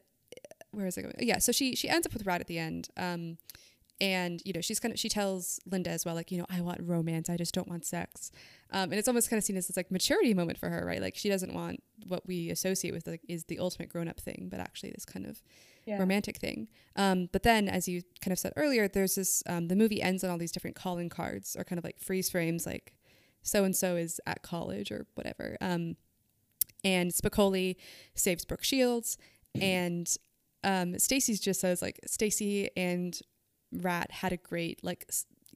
[0.72, 1.14] where is it going?
[1.20, 2.88] Yeah, so she she ends up with Rat at the end.
[2.96, 3.38] Um,
[4.00, 6.60] and you know she's kind of she tells Linda as well, like you know I
[6.60, 8.30] want romance, I just don't want sex.
[8.70, 11.00] Um, and it's almost kind of seen as this like maturity moment for her, right?
[11.00, 14.48] Like she doesn't want what we associate with like is the ultimate grown up thing,
[14.50, 15.42] but actually this kind of
[15.86, 15.98] yeah.
[15.98, 16.68] romantic thing.
[16.96, 20.24] Um, but then, as you kind of said earlier, there's this um, the movie ends
[20.24, 22.94] on all these different calling cards or kind of like freeze frames, like
[23.42, 25.56] so and so is at college or whatever.
[25.60, 25.96] Um,
[26.82, 27.76] and Spicoli
[28.14, 29.16] saves Brooke Shields,
[29.60, 30.14] and
[30.64, 33.18] um, Stacy's just says like Stacy and
[33.82, 35.10] Rat had a great like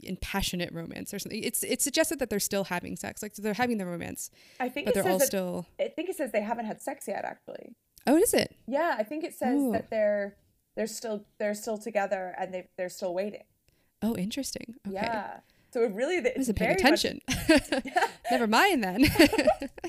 [0.06, 1.42] and passionate romance or something.
[1.42, 4.86] It's it's suggested that they're still having sex, like they're having the romance, I think
[4.86, 5.66] but they're all that, still.
[5.80, 7.74] I think it says they haven't had sex yet actually
[8.06, 8.56] Oh, is it?
[8.66, 9.72] Yeah, I think it says Ooh.
[9.72, 10.36] that they're
[10.76, 13.42] they're still they're still together and they they're still waiting.
[14.00, 14.76] Oh, interesting.
[14.86, 14.94] Okay.
[14.94, 15.40] Yeah.
[15.72, 17.92] So it really I it's wasn't paying very much- attention.
[18.30, 19.02] Never mind then.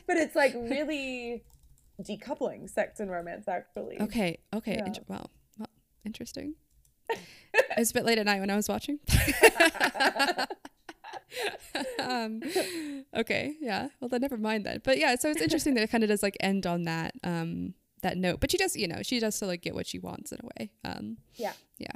[0.07, 1.43] but it's like really
[2.01, 4.01] decoupling sex and romance actually.
[4.01, 4.39] okay.
[4.53, 4.75] Okay.
[4.79, 4.85] Yeah.
[4.87, 5.69] Inter- well, well,
[6.05, 6.55] interesting.
[7.09, 8.99] It was a bit late at night when I was watching.
[11.99, 12.41] um,
[13.15, 13.55] okay.
[13.59, 13.89] Yeah.
[13.99, 14.81] Well, then never mind then.
[14.83, 17.73] But yeah, so it's interesting that it kind of does like end on that um
[18.01, 18.39] that note.
[18.39, 20.47] But she does, you know, she does still like get what she wants in a
[20.59, 20.71] way.
[20.83, 21.53] Um, Yeah.
[21.77, 21.91] Yeah.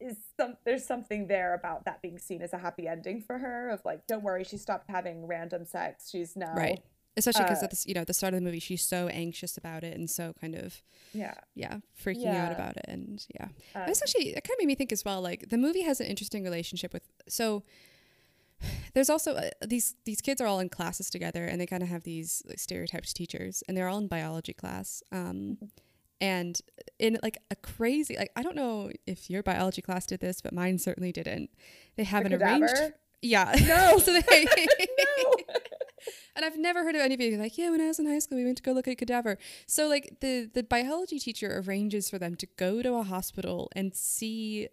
[0.00, 3.68] Is some there's something there about that being seen as a happy ending for her
[3.68, 6.80] of like don't worry she stopped having random sex she's now right.
[7.18, 9.08] Especially because Uh, at this, you know, at the start of the movie, she's so
[9.08, 12.44] anxious about it and so kind of yeah yeah freaking Yeah.
[12.46, 15.04] out about it and yeah um, It's actually it kind of made me think as
[15.04, 15.20] well.
[15.20, 17.64] Like the movie has an interesting relationship with so.
[18.94, 21.88] There's also uh, these these kids are all in classes together, and they kind of
[21.88, 25.02] have these like, stereotyped teachers, and they're all in biology class.
[25.12, 25.58] Um,
[26.20, 26.60] and
[26.98, 30.52] in like a crazy like I don't know if your biology class did this, but
[30.52, 31.50] mine certainly didn't.
[31.96, 32.92] They have The an arranged
[33.22, 33.98] yeah No.
[34.04, 35.34] so they no
[36.36, 38.44] and I've never heard of anybody like, yeah, when I was in high school, we
[38.44, 39.38] went to go look at a cadaver.
[39.66, 43.94] So like the the biology teacher arranges for them to go to a hospital and
[43.94, 44.68] see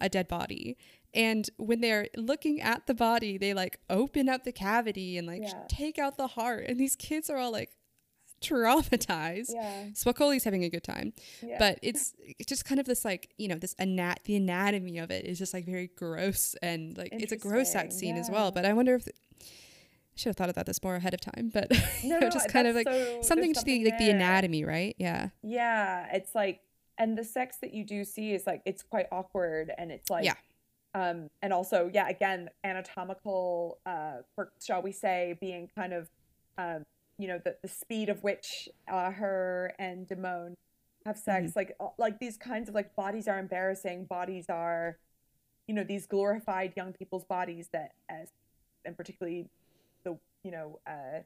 [0.00, 0.76] a dead body.
[1.14, 5.42] And when they're looking at the body, they like open up the cavity and like
[5.42, 5.62] Yeah.
[5.68, 6.64] take out the heart.
[6.68, 7.70] And these kids are all like
[8.40, 9.50] traumatized.
[9.54, 11.12] yeah Spicoli's having a good time,
[11.42, 14.98] yeah but it's it's just kind of this like you know this anat the anatomy
[14.98, 18.30] of it is just like very gross and like it's a gross Interesting, scene as
[18.30, 18.50] well.
[18.50, 19.12] But I wonder if I
[20.14, 21.50] should have thought about this more ahead of time.
[21.52, 21.70] But
[22.04, 24.94] No, know, no, just kind of like so- something to the like the anatomy, right?
[24.98, 26.60] Yeah, Yeah, it's like,
[26.98, 30.24] and the sex that you do see is like it's quite awkward, and it's like,
[30.24, 30.34] Yeah.
[30.94, 36.08] um, and also, yeah, again, anatomical, uh, quirks, shall we say, being kind of,
[36.58, 36.84] um,
[37.18, 40.54] you know, the the speed of which uh, her and Damone
[41.06, 41.58] have sex, Mm-hmm.
[41.58, 44.98] like, like these kinds of like bodies are embarrassing, bodies are,
[45.66, 48.28] you know, these glorified young people's bodies that, as,
[48.84, 49.48] and particularly,
[50.42, 51.20] you know, uh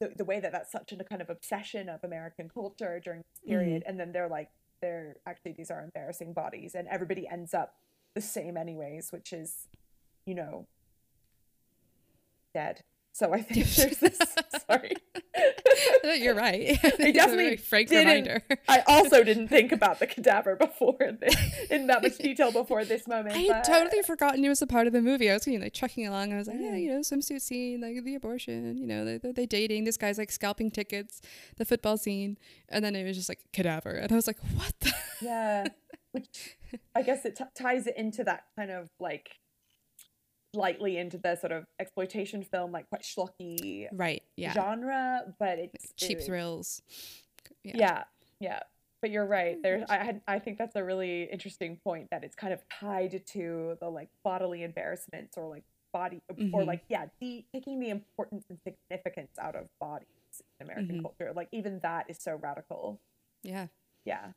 [0.00, 3.40] the, the way that that's such a kind of obsession of American culture during this
[3.46, 4.50] period, and then they're like,
[4.80, 7.74] they're actually these are embarrassing bodies, and everybody ends up
[8.14, 9.68] the same anyways, which is,
[10.26, 10.66] you know,
[12.52, 12.82] dead.
[13.12, 14.18] So I think there's this.
[14.68, 14.94] sorry,
[16.16, 16.78] you're right.
[17.00, 18.42] I definitely frank reminder.
[18.68, 21.36] I also didn't think about the cadaver before this,
[21.70, 23.34] in that much detail before this moment.
[23.36, 25.30] I had but- totally forgotten it was a part of the movie.
[25.30, 26.32] I was you know, like trucking along.
[26.32, 28.76] I was like, yeah, you know, swimsuit scene, like the abortion.
[28.78, 29.84] You know, they they dating.
[29.84, 31.20] This guy's like scalping tickets.
[31.56, 34.74] The football scene, and then it was just like cadaver, and I was like, what?
[34.80, 35.66] the Yeah,
[36.12, 36.56] which
[36.94, 39.30] I guess it t- ties it into that kind of like
[40.54, 45.92] lightly into the sort of exploitation film, like quite schlocky right yeah genre, but it's
[45.96, 46.82] cheap it- thrills
[47.62, 47.74] Yeah.
[47.76, 48.04] yeah,
[48.40, 48.60] yeah.
[49.02, 49.58] But you're right.
[49.62, 53.22] There's, I, had- I think that's a really interesting point that it's kind of tied
[53.26, 56.66] to the like bodily embarrassments or like body or Mhm.
[56.66, 60.08] like yeah, the taking the importance and significance out of bodies
[60.58, 61.02] in American Mhm.
[61.02, 61.32] culture.
[61.34, 62.98] Like even that is so radical.
[63.42, 63.66] yeah
[64.06, 64.32] Yeah.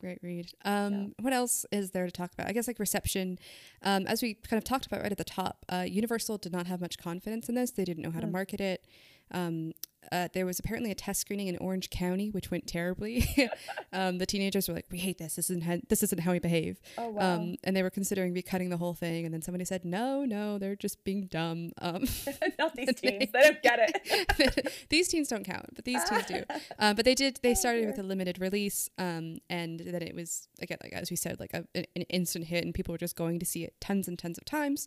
[0.00, 0.52] Great read.
[0.64, 2.48] Um, What else is there to talk about?
[2.48, 3.38] I guess like reception.
[3.82, 6.66] Um, as we kind of talked about right at the top, uh, Universal did not
[6.66, 7.70] have much confidence in this.
[7.70, 8.32] They didn't know how to Mm.
[8.32, 8.84] market it.
[9.30, 9.72] Um,
[10.12, 13.26] uh, there was apparently a test screening in Orange County, which went terribly.
[13.92, 15.36] um, the teenagers were like, "We hate this.
[15.36, 17.34] This isn't how, this isn't how we behave." Oh wow.
[17.36, 19.24] Um, and they were considering recutting the whole thing.
[19.24, 22.04] And then somebody said, "No, no, they're just being dumb." Um,
[22.58, 23.30] Not these teens.
[23.32, 24.86] They don't get it.
[24.90, 26.42] these teens don't count, but these teens do.
[26.78, 27.38] Um, but they did.
[27.42, 31.10] They Oh, started with a limited release, um, and then it was again, like as
[31.10, 33.64] we said, like a, an, an instant hit, and people were just going to see
[33.64, 34.86] it tons and tons of times.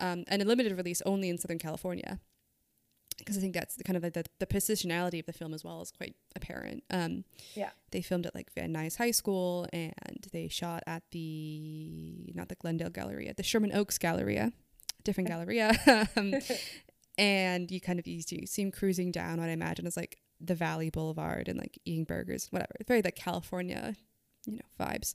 [0.00, 2.20] Um, and a limited release only in Southern California,
[3.18, 5.82] because I think that's the kind of the, the positionality of the film as well
[5.82, 6.84] is quite apparent.
[6.90, 7.70] Um, Yeah.
[7.90, 9.92] they filmed at like Van Nuys High School, and
[10.32, 14.52] they shot at the not the Glendale Galleria, the Sherman Oaks Galleria,
[15.04, 15.72] different Galleria.
[16.16, 16.34] um,
[17.16, 20.54] and you kind of you see him cruising down what I imagine is like the
[20.54, 22.74] Valley Boulevard and like eating burgers, whatever.
[22.86, 23.96] Very like California,
[24.46, 25.14] you know, vibes.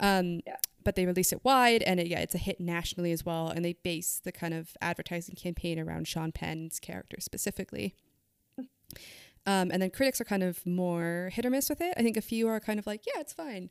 [0.00, 0.56] Um, Yeah.
[0.84, 3.48] But they release it wide, and it, yeah, it's a hit nationally as well.
[3.48, 7.94] And they base the kind of advertising campaign around Sean Penn's character specifically.
[9.46, 11.94] Um, and then critics are kind of more hit or miss with it.
[11.96, 13.70] I think a few are kind of like, yeah, it's fine.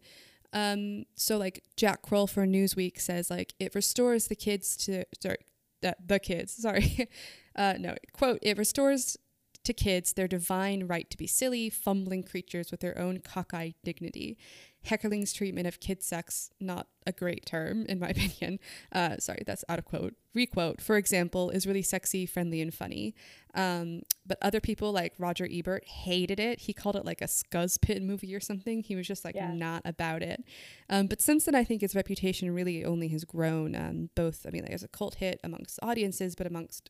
[0.54, 5.38] Um, so like Jack Kroll for Newsweek says like it restores the kids to sorry
[5.82, 7.10] the, the kids sorry
[7.56, 9.18] uh, no quote it restores
[9.64, 14.38] to kids their divine right to be silly fumbling creatures with their own cockeyed dignity.
[14.86, 18.60] Heckerling's treatment of kid sex not a great term in my opinion.
[18.92, 20.14] Uh, sorry that's out of quote.
[20.34, 23.14] Requote for example is really sexy, friendly, and funny.
[23.54, 26.62] Um, but other people like Roger Ebert hated it.
[26.62, 28.82] He called it like a scuzz pit movie or something.
[28.84, 29.54] He was just like Yeah.
[29.54, 30.44] not about it.
[30.90, 33.76] Um, but since then, I think its reputation really only has grown.
[33.76, 36.90] Um, both, I mean, like as a cult hit amongst audiences, but amongst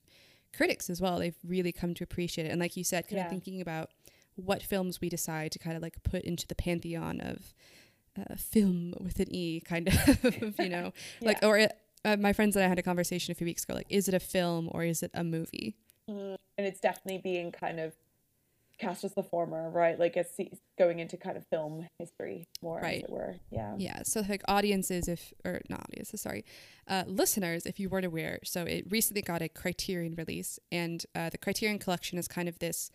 [0.55, 1.19] critics as well.
[1.19, 2.51] They've really come to appreciate it.
[2.51, 3.25] And like you said, kind Yeah.
[3.25, 3.89] of thinking about
[4.35, 7.53] what films we decide to kind of like put into the pantheon of
[8.18, 11.72] uh, film with an E, kind of, you know, like, or it,
[12.05, 14.14] uh, my friends and I had a conversation a few weeks ago, like, is it
[14.14, 15.76] a film or is it a movie?
[16.07, 17.93] and it's definitely being kind of
[18.78, 19.97] cast as the former, right?
[19.97, 20.38] Like it's
[20.78, 22.97] going into kind of film history more, Right.
[22.97, 23.36] as it were.
[23.51, 23.76] Yeah.
[23.78, 26.43] Yeah, so like audiences, if or not audiences, sorry,
[26.88, 31.30] uh, listeners, if you weren't aware, so it recently got a Criterion release, and uh,
[31.30, 32.91] the Criterion Collection is kind of this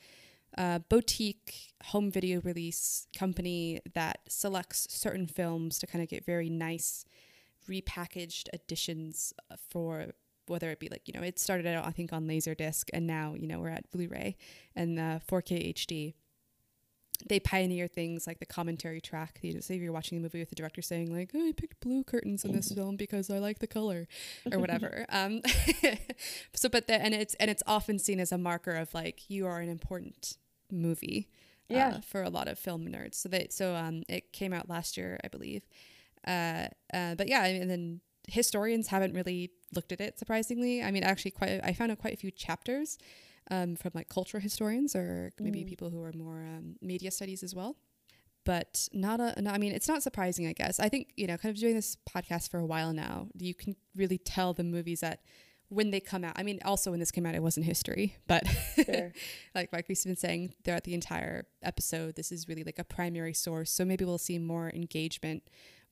[0.56, 6.48] uh, boutique home video release company that selects certain films to kind of get very
[6.48, 7.04] nice
[7.68, 10.06] repackaged editions uh, for
[10.46, 13.34] whether it be like you know it started out I think on Laserdisc and now
[13.38, 14.36] you know we're at Blu-ray
[14.74, 16.14] and uh, 4K HD
[17.26, 19.38] they pioneer things like the commentary track.
[19.42, 21.52] You know, say if you're watching a movie with the director saying like, oh, "I
[21.52, 24.06] picked blue curtains in this film because I like the color,"
[24.52, 25.04] or whatever.
[25.08, 25.40] um,
[26.54, 29.46] so, but the, and it's and it's often seen as a marker of like you
[29.46, 30.36] are an important
[30.70, 31.28] movie.
[31.70, 32.00] uh, Yeah.
[32.00, 33.14] for a lot of film nerds.
[33.16, 35.62] So that so um, it came out last year, I believe.
[36.26, 40.82] Uh, uh, but yeah, and then historians haven't really looked at it surprisingly.
[40.82, 42.98] I mean, actually, quite I found out quite a few chapters
[43.50, 47.54] um, from like cultural historians or maybe people who are more um, media studies as
[47.54, 47.76] well.
[48.44, 50.80] But not a, no, I mean, it's not surprising, I guess.
[50.80, 53.76] I think, you know, kind of doing this podcast for a while now, you can
[53.94, 55.20] really tell the movies that
[55.68, 58.46] when they come out, I mean, also when this came out, it wasn't history, but
[58.74, 59.12] Sure.
[59.54, 63.34] like, like we've been saying throughout the entire episode, this is really like a primary
[63.34, 63.70] source.
[63.70, 65.42] So maybe we'll see more engagement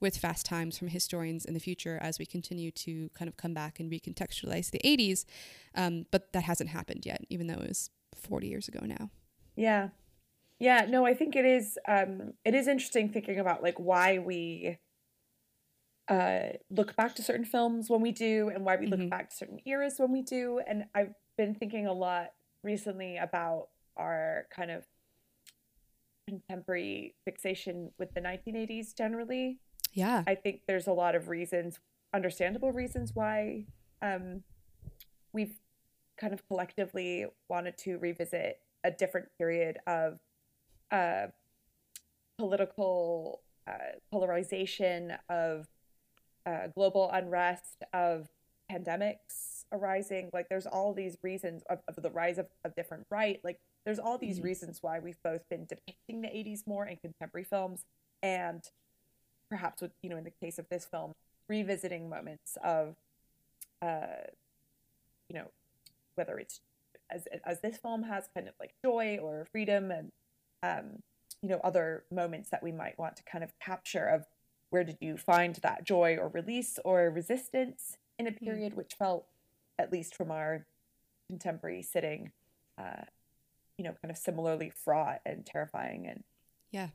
[0.01, 3.55] with Fast Times from historians in the future as we continue to kind of come
[3.55, 5.25] back and recontextualize the 80s.
[5.75, 9.11] Um, but that hasn't happened yet, even though it was 40 years ago now.
[9.57, 9.89] Yeah.
[10.59, 14.79] Yeah, no, I think it is um it is interesting thinking about like why we
[16.09, 18.91] uh look back to certain films when we do and why we Mhm.
[18.91, 22.33] look back to certain eras when we do and I've been thinking a lot
[22.63, 24.87] recently about our kind of
[26.29, 29.59] contemporary fixation with the 1980s generally.
[29.97, 30.23] Yeah.
[30.27, 31.81] I think there's a lot of reasons,
[32.15, 33.65] understandable reasons why
[34.03, 34.43] um,
[35.33, 35.59] we've
[36.19, 40.19] kind of collectively wanted to revisit a different period of
[40.93, 41.29] uh,
[42.39, 45.67] political uh, polarization, of
[46.45, 48.29] uh, global unrest, of
[48.71, 50.29] pandemics arising.
[50.33, 53.41] Like, there's all these reasons of, of the rise of, of different right.
[53.43, 54.45] Like, there's all these Mhm.
[54.45, 57.85] reasons why we've both been depicting the 80s more in contemporary films
[58.23, 58.63] and
[59.49, 61.13] perhaps with you know in the case of this film
[61.49, 62.97] revisiting moments of
[63.83, 64.25] uh
[65.29, 65.47] you know,
[66.15, 66.61] whether it's
[67.11, 70.13] as as this film has kind of like joy or freedom and
[70.63, 71.03] um,
[71.43, 74.25] you know other moments that we might want to kind of capture of
[74.71, 78.45] where did you find that joy or release or resistance in a Hmm.
[78.45, 79.27] period which felt
[79.79, 80.65] at least from our
[81.29, 82.33] contemporary sitting
[82.79, 83.03] uh,
[83.79, 86.25] you know kind of similarly fraught and terrifying and
[86.73, 86.89] Yeah,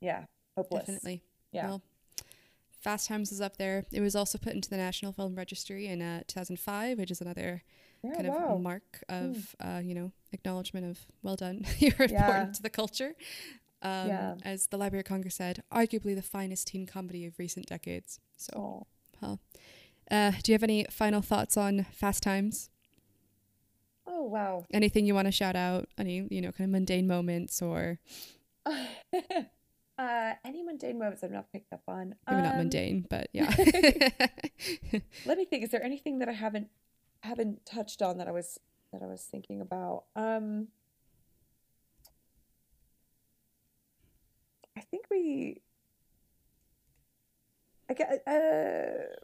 [0.00, 0.24] yeah
[0.56, 1.22] hopeless definitely.
[1.52, 1.82] yeah Well,
[2.80, 3.84] Fast Times is up there.
[3.92, 7.62] It was also put into the National Film Registry in uh, 2005, which is another
[8.02, 8.54] Yeah, kind wow.
[8.54, 11.64] of mark of, uh, you know, acknowledgement of well done.
[11.78, 13.14] You're important to the culture.
[13.82, 14.34] Um, Yeah.
[14.44, 18.20] As the Library of Congress said, arguably the finest teen comedy of recent decades.
[18.36, 18.86] So,
[19.20, 19.40] well,
[20.10, 22.70] uh, do you have any final thoughts on Fast Times?
[24.08, 25.88] oh wow Anything you want to shout out?
[25.98, 27.98] Any, you know, kind of mundane moments or
[29.98, 32.14] uh any mundane moments i've not picked up on.
[32.28, 33.52] Maybe not Um, mundane, but yeah.
[35.26, 35.64] let me think.
[35.64, 36.68] Is there anything that i haven't
[37.20, 38.58] haven't touched on that i was
[38.92, 40.04] that i was thinking about?
[40.14, 40.68] Um
[44.76, 45.60] i think we
[47.88, 49.14] i get uh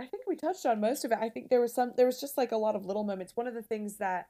[0.00, 1.18] i think we touched on most of it.
[1.20, 3.36] I think there was some there was just like a lot of little moments.
[3.36, 4.28] One of the things that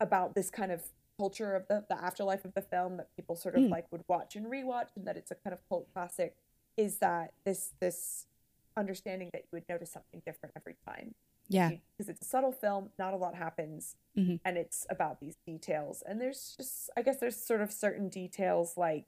[0.00, 0.82] about this kind of
[1.20, 3.70] culture of the, the afterlife of the film that people sort of Mm.
[3.76, 6.34] like would watch and rewatch and that it's a kind of cult classic
[6.76, 8.26] is that this this
[8.76, 11.14] understanding that you would notice something different every time
[11.48, 11.70] yeah.
[11.90, 14.40] because it's a subtle film not a lot happens Mhm.
[14.46, 18.76] and it's about these details and there's just i guess there's sort of certain details
[18.78, 19.04] like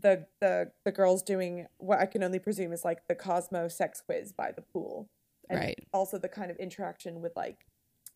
[0.00, 4.00] the the the girls doing what i can only presume is like the cosmo sex
[4.00, 5.08] quiz by the pool
[5.50, 5.86] and Right.
[5.92, 7.66] also the kind of interaction with like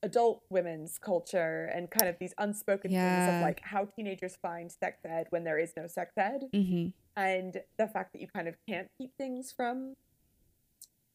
[0.06, 4.98] adult women's culture and kind of these unspoken things of like how teenagers find sex
[5.04, 6.88] ed when there is no sex ed Mm-hmm.
[7.20, 9.94] and the fact that you kind of can't keep things from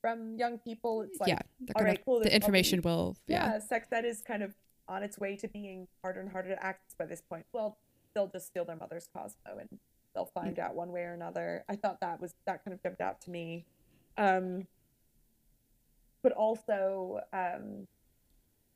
[0.01, 1.39] from young people it's like yeah.
[1.67, 3.53] The, all of- cool, the information probably- will, yeah.
[3.53, 4.53] yeah, sex ed is kind of
[4.87, 7.45] on its way to being harder and harder to access by this point.
[7.53, 7.77] Well,
[8.13, 9.69] they'll just steal their mother's Cosmo and
[10.13, 11.63] they'll find out one way or another.
[11.69, 13.65] I thought that was that kind of jumped out to me.
[14.17, 14.67] Um,
[16.23, 17.87] but also, um,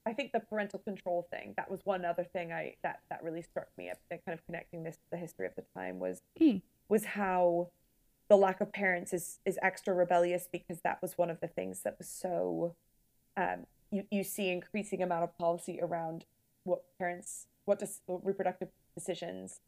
[0.06, 3.42] I think the parental control thing that was one other thing I that that really
[3.42, 3.90] struck me.
[3.90, 6.58] uh, Kind of connecting this to the history of the time was Hmm.
[6.88, 7.70] was how
[8.28, 11.82] the lack of parents is is extra rebellious because that was one of the things
[11.82, 12.76] that was so
[13.38, 16.26] um, you, you see increasing amount of policy around
[16.64, 19.60] what parents what, dis, what reproductive decisions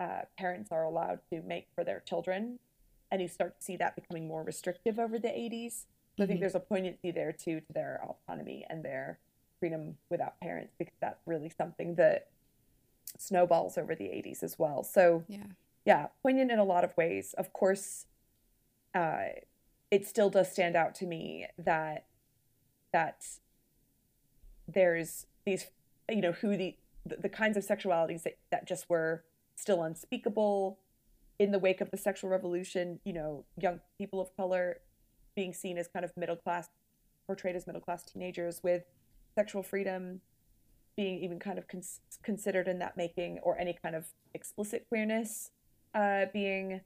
[0.00, 2.58] uh, parents are allowed to make for their children
[3.10, 5.84] and you start to see that becoming more restrictive over the 80s
[6.18, 6.40] so i think Mhm.
[6.40, 9.18] there's a poignancy there too to their autonomy and their
[9.60, 12.28] freedom without parents because that's really something that
[13.16, 15.46] snowballs over the 80s as well so Yeah.
[15.84, 17.32] yeah, poignant in a lot of ways.
[17.34, 18.06] Of course,
[18.94, 19.28] uh,
[19.90, 22.04] it still does stand out to me that
[22.92, 23.24] that
[24.66, 25.66] there's these,
[26.10, 29.24] you know, who the the, the kinds of sexualities that, that just were
[29.56, 30.78] still unspeakable
[31.38, 33.00] in the wake of the sexual revolution.
[33.04, 34.80] You know, young people of color
[35.38, 36.68] being seen as kind of middle class,
[37.28, 38.82] portrayed as middle class teenagers with
[39.36, 40.20] sexual freedom
[40.96, 45.52] being even kind of cons- considered in that making or any kind of explicit queerness
[45.94, 46.80] uh, being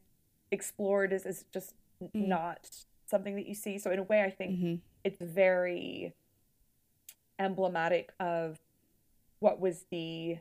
[0.50, 1.72] explored is, is just
[2.02, 2.28] n- Mm.
[2.28, 2.68] not
[3.06, 3.78] something that you see.
[3.78, 6.12] So in a way, I think hmm it's very
[7.38, 8.58] emblematic of
[9.40, 10.38] what was the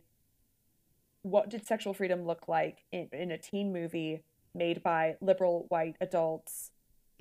[1.23, 4.21] what did sexual freedom look like in, in a teen movie
[4.53, 6.71] made by liberal white adults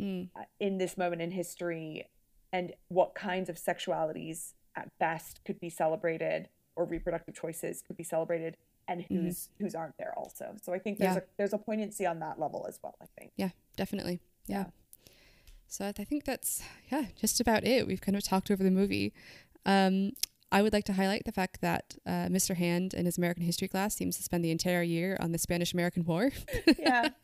[0.00, 0.28] Mm.
[0.34, 2.08] uh, in this moment in history
[2.52, 8.04] and what kinds of sexualities at best could be celebrated or reproductive choices could be
[8.04, 8.56] celebrated
[8.88, 9.08] and Mhm.
[9.08, 11.22] whose whose aren't there also so i think there's Yeah.
[11.22, 14.20] a there's a poignancy on that level as well i think Yeah, definitely.
[14.46, 14.64] Yeah.
[14.66, 14.70] Yeah.
[15.68, 17.86] So I think that's yeah, just about it.
[17.86, 19.12] We've kind of talked over the movie.
[19.64, 20.12] Um,
[20.52, 22.56] I would like to highlight the fact that uh, Mr.
[22.56, 25.72] Hand in his American history class seems to spend the entire year on the Spanish
[25.72, 26.30] American War.
[26.78, 27.10] yeah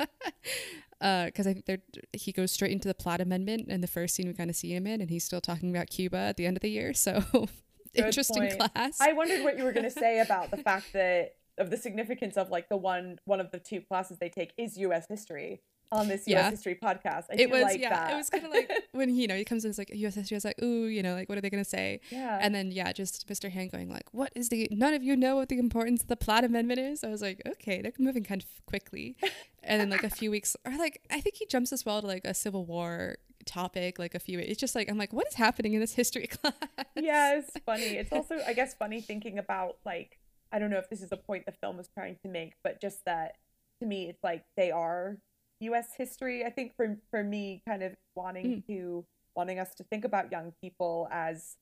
[0.99, 1.83] Because I think they're,
[2.15, 4.75] he goes straight into the Platt Amendment and the first scene we kind of see
[4.75, 6.95] him in, and he's still talking about Cuba at the end of the year.
[6.95, 7.23] So
[7.95, 8.59] interesting point.
[8.59, 9.01] class.
[9.01, 12.37] i wondered what you were going to say about the fact that of the significance
[12.37, 15.63] of like the one one of the two classes they take is us history
[15.93, 16.51] on this us Yeah.
[16.51, 18.13] history podcast I it was like yeah, that.
[18.13, 20.15] it was kind of like when you know he comes in, it's like U.S.
[20.17, 20.35] history.
[20.35, 22.01] I was like, ooh, you know, like what are they gonna say?
[22.11, 23.51] yeah And then yeah, just Mr.
[23.51, 24.69] Hand going like, "What is the?
[24.71, 27.41] None of you know what the importance of the Platt Amendment is." I was like,
[27.47, 29.17] "Okay, they're moving kind of quickly."
[29.63, 32.07] And then like a few weeks, or like I think he jumps as well to
[32.07, 33.99] like a Civil War topic.
[33.99, 36.53] Like a few, it's just like I'm like, what is happening in this history class?
[36.97, 37.85] yeah, it's funny.
[37.97, 40.19] It's also, I guess, funny thinking about like
[40.53, 42.81] I don't know if this is a point the film is trying to make, but
[42.81, 43.37] just that
[43.81, 45.19] to me, it's like they are
[45.61, 45.95] U.S.
[45.97, 46.45] history.
[46.45, 48.67] I think for for me, kind of wanting Mm.
[48.69, 49.05] to
[49.35, 51.57] wanting us to think about young people as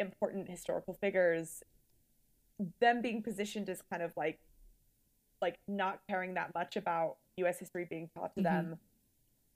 [0.00, 1.62] important historical figures,
[2.80, 4.38] them being positioned as kind of like
[5.40, 8.44] like not caring that much about US history being taught to Mhm.
[8.44, 8.78] them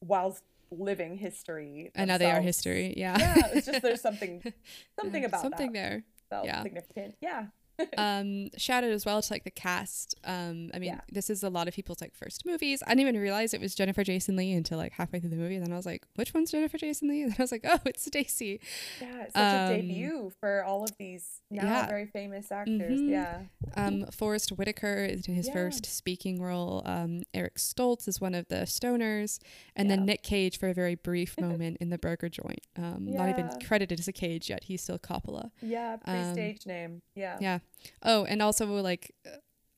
[0.00, 1.90] whilst living history.
[1.94, 2.94] And now they are history.
[2.96, 3.18] Yeah.
[3.18, 4.42] Yeah, it's just there's something
[5.00, 6.04] something about something that there.
[6.30, 6.62] felt yeah.
[6.62, 7.16] significant.
[7.20, 7.46] Yeah.
[7.98, 11.00] um shout out as well to like the cast um i mean Yeah.
[11.10, 13.74] this is a lot of people's like first movies i didn't even realize it was
[13.74, 16.32] jennifer jason leigh until like halfway through the movie and then i was like which
[16.34, 18.60] one's jennifer jason leigh and then i was like oh it's stacy
[19.00, 21.86] Yeah, it's such Um, a debut for all of these now yeah.
[21.86, 23.00] very famous actors.
[23.00, 23.10] Mhm.
[23.10, 23.40] Yeah.
[23.76, 25.52] um forest whitaker is in his Yeah.
[25.54, 29.38] first speaking role um eric stoltz is one of the stoners
[29.76, 33.28] and then nick cage for a very brief moment in the burger joint um not
[33.28, 37.02] even credited as a cage yet he's still coppola Yeah, Um, pre-stage name.
[37.14, 37.38] Yeah.
[37.40, 37.58] Yeah.
[38.02, 39.14] Oh, and also like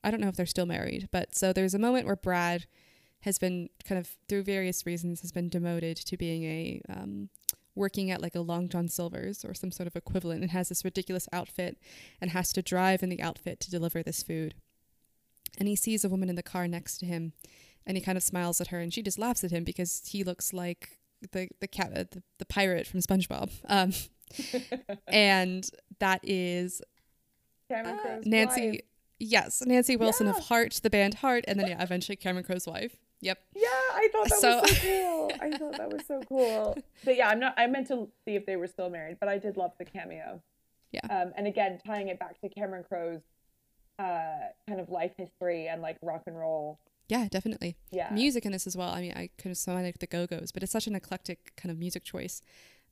[0.03, 2.67] I don't know if they're still married, but so there's a moment where Brad
[3.21, 7.31] has been kind of through various reasons has been demoted to being a um,
[7.75, 10.85] working at like a Long John Silver's or some sort of equivalent and has this
[10.85, 11.79] ridiculous outfit
[12.21, 14.55] and has to drive in the outfit to deliver this food.
[15.59, 17.33] And he sees a woman in the car next to him
[17.87, 20.23] and he kind of smiles at her and she just laughs at him because he
[20.23, 20.99] looks like
[21.33, 23.51] the the cat uh, the, the pirate from SpongeBob.
[23.69, 23.93] Um,
[25.09, 25.69] and
[25.99, 26.83] that is
[27.69, 28.71] Cameron uh, Nancy.
[28.71, 28.81] wife.
[29.21, 30.33] Yes, Nancy Wilson Yeah.
[30.37, 32.97] of Heart, the band Heart, and then yeah, eventually Cameron Crowe's wife.
[33.21, 33.39] Yep.
[33.55, 35.33] Yeah, I thought that So- was so cool.
[35.41, 36.77] I thought that was so cool.
[37.05, 37.55] But yeah, I'm not.
[37.57, 40.43] I meant to see if they were still married, but I did love the cameo.
[40.93, 41.01] Yeah.
[41.09, 43.23] Um, and again, tying it back to Cameron Crowe's
[43.99, 46.79] uh, kind of life history and like rock and roll.
[47.09, 47.77] Yeah, definitely.
[47.91, 48.11] Yeah.
[48.13, 48.89] Music in this as well.
[48.91, 51.53] I mean, I kind of sworn like the Go Go's, but it's such an eclectic
[51.57, 52.41] kind of music choice.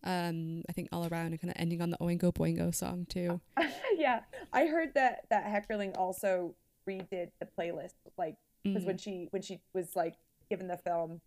[0.05, 3.41] Um, I think all around and kind of ending on the Oingo Boingo song too.
[3.97, 4.21] yeah,
[4.53, 6.55] I heard that that Heckerling also
[6.89, 8.87] redid the playlist, like because Mm.
[8.87, 10.15] when she when she was like
[10.51, 11.21] given the film,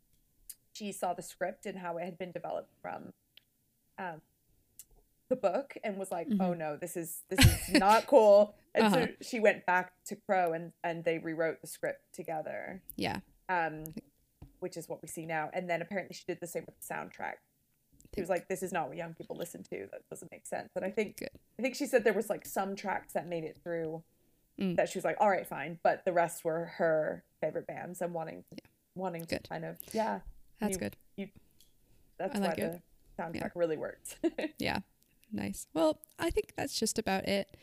[0.73, 3.13] she saw the script and how it had been developed from
[3.97, 4.21] um,
[5.29, 9.05] the book and was like, "Oh no, this is this is not cool." And Uh-huh.
[9.05, 13.19] so she went back to Crowe and and they rewrote the script together, Yeah.
[13.47, 13.85] um,
[14.59, 15.49] which is what we see now.
[15.53, 17.35] And then apparently she did the same with the soundtrack.
[18.15, 19.87] She was like, "This is not what young people listen to.
[19.91, 21.29] That doesn't make sense." And I think Good.
[21.59, 24.03] I think she said there was like some tracks that made it through
[24.59, 24.77] Mm.
[24.77, 28.13] that she was like, all right, fine, but the rest were her favorite bands and
[28.13, 28.45] wanting
[28.95, 30.21] wanting to kind of yeah,
[30.61, 30.95] That's You- good.
[32.17, 32.81] that's I why it.
[33.17, 34.17] the soundtrack really worked.
[34.57, 34.79] Yeah.
[35.31, 35.67] Nice.
[35.73, 37.57] Well, I think that's just about it.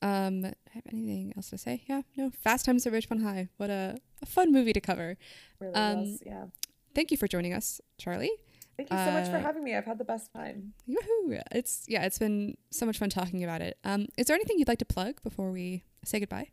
[0.00, 1.84] Um, have anything else to say?
[1.86, 2.02] Yeah.
[2.16, 2.30] No.
[2.30, 3.48] Fast Times at Ridgemont High.
[3.58, 5.16] What a, a fun movie to cover.
[5.60, 6.46] really Um, was, yeah.
[6.92, 8.32] Thank you for joining us, Charlie.
[8.76, 9.74] Thank you so much for uh, having me.
[9.76, 10.72] I've had the best time.
[10.88, 11.42] Woohoo!
[11.52, 13.78] It's yeah, it's been so much fun talking about it.
[13.84, 16.48] Um, is there anything you'd like to plug before we say goodbye?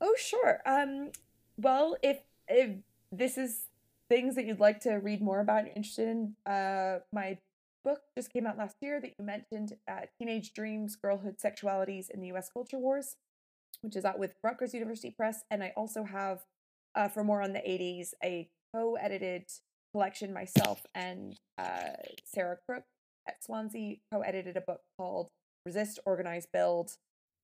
[0.00, 0.60] Oh, sure.
[0.64, 1.10] Um,
[1.58, 2.18] well, if
[2.48, 2.76] if
[3.12, 3.66] this is
[4.08, 7.38] things that you'd like to read more about and you're interested in, uh, my
[7.84, 12.20] book just came out last year that you mentioned, uh, Teenage Dreams, Girlhood, Sexualities in
[12.20, 12.50] the U.S.
[12.52, 13.16] Culture Wars,
[13.82, 16.44] which is out with Rutgers University Press, and I also have,
[16.94, 19.44] uh, for more on the '80s, a co-edited
[19.92, 21.94] collection myself and uh,
[22.24, 22.84] Sarah Crook
[23.26, 25.28] at Swansea co-edited a book called
[25.64, 26.96] Resist, Organize, Build,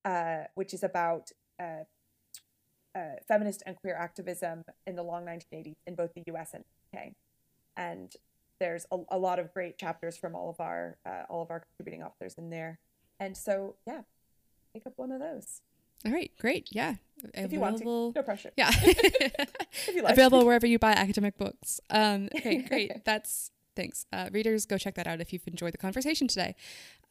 [0.05, 1.83] uh, which is about uh,
[2.95, 6.63] uh, feminist and queer activism in the long 1980s in both the US and
[6.93, 7.13] UK.
[7.75, 8.13] And
[8.59, 11.59] there's a, a lot of great chapters from all of our uh, all of our
[11.59, 12.79] contributing authors in there.
[13.19, 14.01] And so, yeah,
[14.73, 15.61] pick up one of those
[16.05, 16.69] All right, great.
[16.71, 16.95] Yeah,
[17.33, 17.83] if you want to.
[17.83, 18.51] Available- No pressure.
[18.57, 20.13] Yeah, If you like.
[20.13, 21.79] available wherever you buy academic books.
[21.89, 23.03] Um, okay, great.
[23.05, 24.65] That's thanks, uh, readers.
[24.65, 26.55] Go check that out if you've enjoyed the conversation today.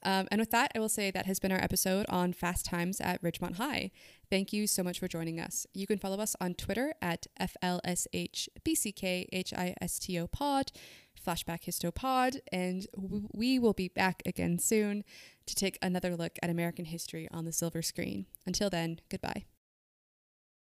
[0.02, 3.00] Um, and with that, I will say that has been our episode on Fast Times
[3.00, 3.90] at Ridgemont High.
[4.30, 5.66] Thank you so much for joining us.
[5.72, 10.70] You can follow us on Twitter at FLSHBCKHISTO pod,
[11.26, 12.86] Flashback Histo pod, and
[13.32, 15.02] we will be back again soon
[15.46, 18.26] to take another look at American history on the silver screen.
[18.44, 19.44] Until then, goodbye.